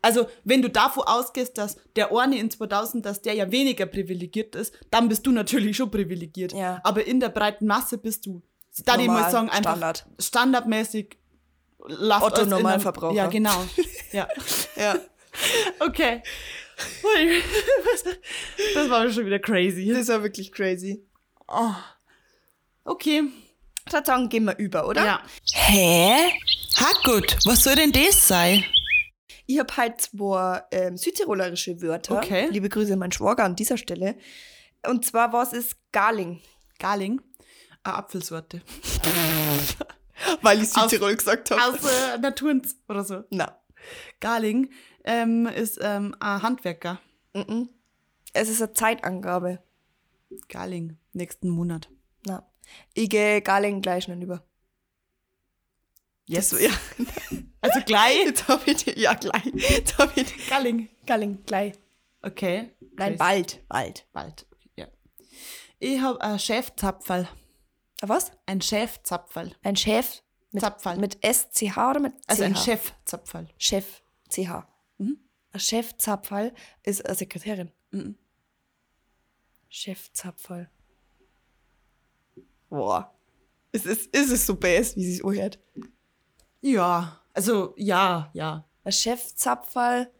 [0.00, 4.54] Also, wenn du davon ausgehst, dass der eine in 2000, dass der ja weniger privilegiert
[4.54, 6.52] ist, dann bist du natürlich schon privilegiert.
[6.52, 6.80] Ja.
[6.84, 8.42] Aber in der breiten Masse bist du,
[8.84, 10.06] da ich Normal, mal sagen, einfach Standard.
[10.20, 11.18] standardmäßig
[11.78, 13.14] Otto Normalverbraucher.
[13.14, 13.64] Ja, genau.
[14.12, 14.26] Ja.
[14.76, 14.96] Ja.
[15.80, 16.22] Okay.
[18.74, 19.92] Das war schon wieder crazy.
[19.92, 21.04] Das war wirklich crazy.
[22.84, 23.24] Okay.
[23.86, 25.04] Ich würde sagen, gehen wir über, oder?
[25.04, 25.22] Ja.
[25.54, 26.30] Hä?
[26.76, 28.64] Ha gut, was soll denn das sein?
[29.50, 32.18] Ich habe halt zwei ähm, südtirolerische Wörter.
[32.18, 32.48] Okay.
[32.50, 34.14] Liebe Grüße an meinen Schwager an dieser Stelle.
[34.86, 36.42] Und zwar, was ist Garling?
[36.78, 37.22] Garling.
[37.82, 38.60] Eine Apfelsorte.
[40.42, 43.24] Weil ich Südtirol gesagt Aus äh, Naturens oder so.
[43.30, 43.58] Na.
[44.20, 44.70] Garling
[45.04, 47.00] ähm, ist ähm, ein Handwerker.
[47.32, 47.70] Mhm.
[48.34, 49.60] Es ist eine Zeitangabe.
[50.50, 50.98] Garling.
[51.14, 51.88] Nächsten Monat.
[52.26, 52.46] Na.
[52.92, 54.44] Ich gehe Garling gleich nicht über.
[56.28, 56.50] Yes.
[56.50, 56.70] Das, ja.
[57.60, 58.24] Also gleich.
[58.24, 59.44] Jetzt hab ich die, ja, gleich.
[59.54, 60.88] Jetzt hab ich die, Garling.
[61.06, 61.74] Garling, gleich.
[62.22, 62.70] Okay.
[62.92, 63.18] Nein, Crazy.
[63.18, 64.06] bald, bald.
[64.12, 64.46] Bald.
[64.76, 64.86] Ja.
[65.80, 67.28] Ich habe ein Chefzapferl.
[68.02, 68.30] Was?
[68.46, 69.56] Ein Chefzapferl.
[69.62, 70.22] Ein Chef
[70.52, 70.98] mit, Zapferl.
[70.98, 72.24] mit SCH oder mit CH?
[72.28, 73.48] Also ein Chefzapferl.
[73.58, 74.66] Chef, CH.
[74.98, 75.18] Mhm.
[75.52, 76.54] Ein Chefzapferl
[76.84, 77.72] ist eine Sekretärin.
[77.90, 78.16] Mhm.
[79.68, 80.70] Chefzapferl.
[82.68, 83.14] Boah.
[83.72, 85.58] Ist es, ist es so bass, wie sie es anhört?
[86.60, 87.20] Ja.
[87.32, 88.68] Also ja, ja.
[88.84, 90.10] Ein Chefzapferl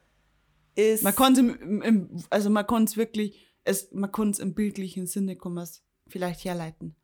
[0.75, 1.03] ist.
[1.03, 4.55] Man kann es im, im, also man kann es wirklich, es, man kann es im
[4.55, 5.69] bildlichen Sinne, kann
[6.07, 6.97] vielleicht herleiten.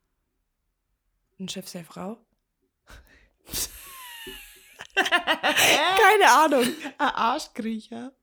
[1.39, 2.17] ein Chef seiner Frau?
[4.95, 6.65] Keine Ahnung.
[6.97, 8.13] Ein Arschkriecher.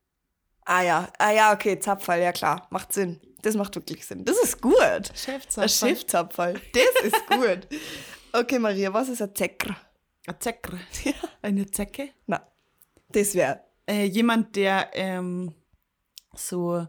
[0.65, 3.19] Ah ja, ah ja, okay, Zapferl, ja klar, macht Sinn.
[3.41, 4.23] Das macht wirklich Sinn.
[4.23, 4.79] Das ist gut.
[4.79, 5.69] Ein Chefzapferl.
[5.69, 7.67] Chefzapferl, das ist gut.
[8.31, 9.75] Okay, Maria, was ist ein Zekra?
[10.27, 10.77] Ein Zecker.
[11.03, 11.13] Ja.
[11.41, 12.09] Eine Zecke.
[12.27, 12.47] Na,
[13.09, 15.53] das wäre Äh, jemand, der ähm,
[16.33, 16.87] so,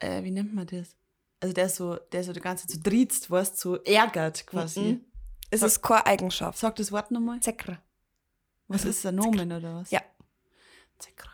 [0.00, 0.96] äh, wie nennt man das?
[1.40, 4.80] Also der so, der so die ganze Zeit so driezt, weißt so ärgert quasi.
[4.80, 5.04] Mhm.
[5.50, 6.58] Es ist keine Eigenschaft.
[6.58, 7.40] Sag das Wort nochmal.
[7.40, 7.78] Zekra.
[8.68, 9.90] Was ist ein Nomen oder was?
[9.90, 10.00] Ja,
[10.98, 11.30] Zecker.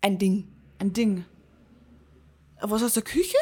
[0.00, 0.52] ein Ding.
[0.78, 1.24] Ein Ding.
[2.60, 3.36] Was aus der Küche?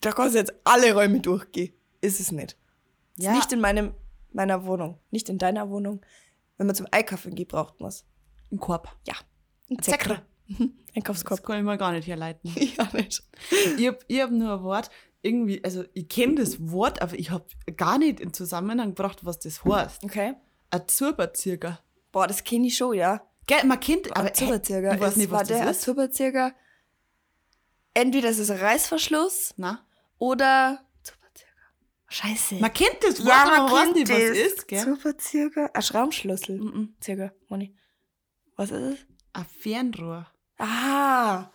[0.00, 1.72] Da kannst du jetzt alle Räume durchgehen.
[2.00, 2.56] Ist es nicht.
[3.16, 3.32] Ist Ja.
[3.32, 3.92] Nicht in meinem,
[4.32, 4.98] meiner Wohnung.
[5.10, 6.00] Nicht in deiner Wohnung.
[6.56, 8.04] Wenn man zum Einkaufen geht, braucht man es.
[8.50, 8.94] Ein Korb.
[9.06, 9.14] Ja.
[9.70, 9.82] Ein.
[9.82, 10.22] Zekra.
[10.50, 10.72] Mhm.
[10.86, 11.42] Das Einkaufskorb.
[11.44, 12.50] kann ich mal gar nicht herleiten.
[12.78, 13.22] Ja, nicht.
[13.76, 14.88] ich hab, ich hab nur ein Wort,
[15.20, 19.38] irgendwie, also ich kenne das Wort, aber ich hab gar nicht in Zusammenhang gebracht, was
[19.40, 20.04] das heißt.
[20.04, 20.36] Okay.
[20.70, 21.80] Ein Zuberzirger.
[22.12, 23.20] Boah, das kenne ich schon, ja.
[23.46, 24.94] Gell, man kennt, aber Zuberzirger.
[24.94, 25.82] ich weiß ist, nicht, was warte, das ein ist.
[25.82, 26.54] Zuberzirger.
[27.92, 29.84] Entweder ist es ein Reißverschluss Na?
[30.18, 30.80] oder.
[32.08, 32.54] Scheiße.
[32.56, 34.30] Man kennt das Wort, ja, aber man weiß kennt nicht, was das.
[34.30, 34.84] es ist, gell?
[34.84, 35.70] Zuberzirger.
[35.74, 36.58] Ein Schraubenschlüssel.
[36.58, 36.94] Mhm.
[37.00, 37.76] Zirger, Moni.
[38.56, 39.06] Was ist es?
[39.34, 40.26] Ein Fernrohr.
[40.58, 41.50] Ah.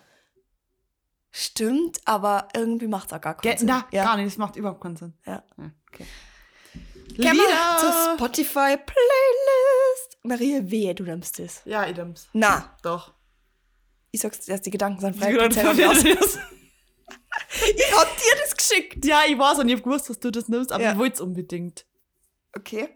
[1.31, 3.67] Stimmt, aber irgendwie macht es auch gar keinen Ge Sinn.
[3.67, 4.03] na, ja.
[4.03, 5.13] gar nicht, das macht überhaupt keinen Sinn.
[5.25, 5.43] Ja.
[5.91, 6.05] okay.
[7.07, 10.17] Gehen wir zur Spotify Playlist.
[10.23, 11.61] Maria, wehe, du nimmst das.
[11.65, 12.29] Ja, ich nimm's.
[12.33, 13.13] Na, Doch.
[14.11, 15.33] ich sag's dir erst, die Gedanken sind frei.
[15.33, 15.55] Die aus.
[15.55, 16.39] verwirrt.
[17.75, 19.05] Ich hab dir das geschickt.
[19.05, 20.91] Ja, ich weiß und ich hab gewusst, dass du das nimmst, aber Ja.
[20.93, 21.85] ich wollte es unbedingt.
[22.55, 22.89] Okay.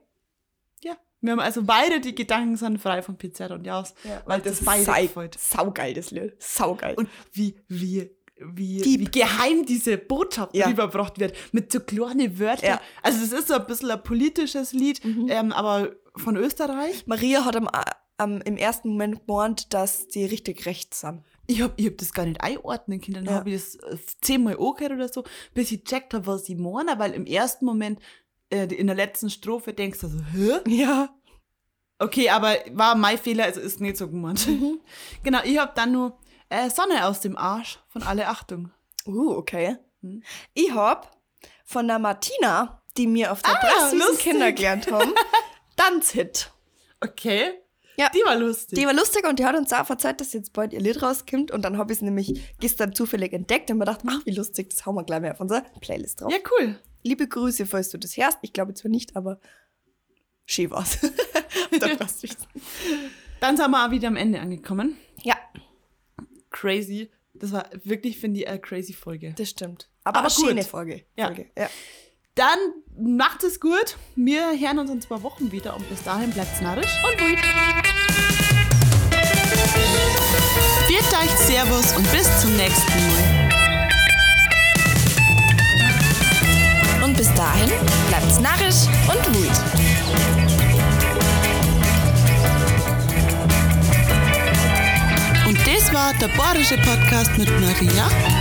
[0.83, 0.95] Ja.
[1.21, 3.93] Wir haben also beide die Gedanken sind frei von Pizza und Jaus,
[4.25, 5.39] weil das, beide sei, gefällt.
[5.39, 6.35] saugeil, das Lied.
[6.41, 6.95] Saugeil.
[6.95, 8.99] Und wie, wie, wie, Deep.
[8.99, 10.67] wie geheim diese Botschaft Ja.
[10.67, 12.69] rübergebracht wird, mit so kleinen Wörtern.
[12.69, 12.75] Ja.
[12.75, 12.79] Mhm.
[13.03, 17.05] Also es ist so ein bisschen ein politisches Lied, ähm, aber von Österreich.
[17.07, 17.67] Maria hat am,
[18.17, 21.23] am, im ersten Moment gemeint, dass die richtig rechts sind.
[21.47, 23.25] Ich hab, ich hab das gar nicht einordnen können.
[23.25, 23.39] Dann Ja.
[23.39, 26.97] habe ich das äh, zehnmal angehört oder so, bis ich checkt habe, was ich meine,
[26.99, 27.99] weil im ersten Moment
[28.49, 30.59] äh, in der letzten Strophe denkst du so, hä?
[30.67, 31.09] Ja.
[31.99, 34.45] Okay, aber war mein Fehler, also ist nicht so gemeint.
[34.47, 34.79] Mhm.
[35.23, 36.17] Genau, ich hab dann nur
[36.49, 38.71] äh, Sonne aus dem Arsch von alle Achtung.
[39.05, 39.77] Uh, okay.
[40.01, 40.21] Hm.
[40.53, 41.17] Ich hab
[41.65, 44.19] von der Martina, die mir auf der Ah, Presswiesen lustig.
[44.25, 45.13] kennengelernt haben,
[45.75, 46.51] Tanzhit.
[47.01, 47.53] Okay.
[47.97, 48.09] Ja.
[48.13, 48.77] Die war lustig.
[48.77, 51.51] Die war lustig und die hat uns auch verzeiht, dass jetzt bald ihr Lied rauskommt.
[51.51, 54.69] Und dann habe ich es nämlich gestern zufällig entdeckt und mir gedacht, ach, wie lustig,
[54.69, 56.31] das hauen wir gleich mal auf unsere Playlist drauf.
[56.31, 56.79] ja, cool.
[57.03, 58.39] Liebe Grüße, falls du das hörst.
[58.41, 59.39] Ich glaube zwar nicht, aber
[60.45, 60.99] schön war's.
[61.79, 62.47] dann passt nichts.
[63.39, 64.97] Dann sind wir auch wieder am Ende angekommen.
[65.23, 65.35] Ja,
[66.49, 67.11] Crazy.
[67.33, 69.33] Das war wirklich, finde ich, eine crazy Folge.
[69.37, 69.89] das stimmt.
[70.03, 71.05] Aber, Aber eine schöne Folge.
[71.15, 71.27] Ja.
[71.27, 71.51] Folge.
[71.57, 71.69] ja.
[72.37, 72.59] Dann
[73.17, 73.97] macht es gut.
[74.15, 77.01] Wir hören uns in zwei Wochen wieder und bis dahin bleibt's narrisch.
[77.03, 77.39] Und gut.
[80.87, 83.49] Viert euch Servus und bis zum nächsten Mal.
[87.05, 87.71] Und bis dahin
[88.07, 89.17] bleibt's narrisch und.
[95.47, 98.36] Und das war der Bayerische Podcast mit Maria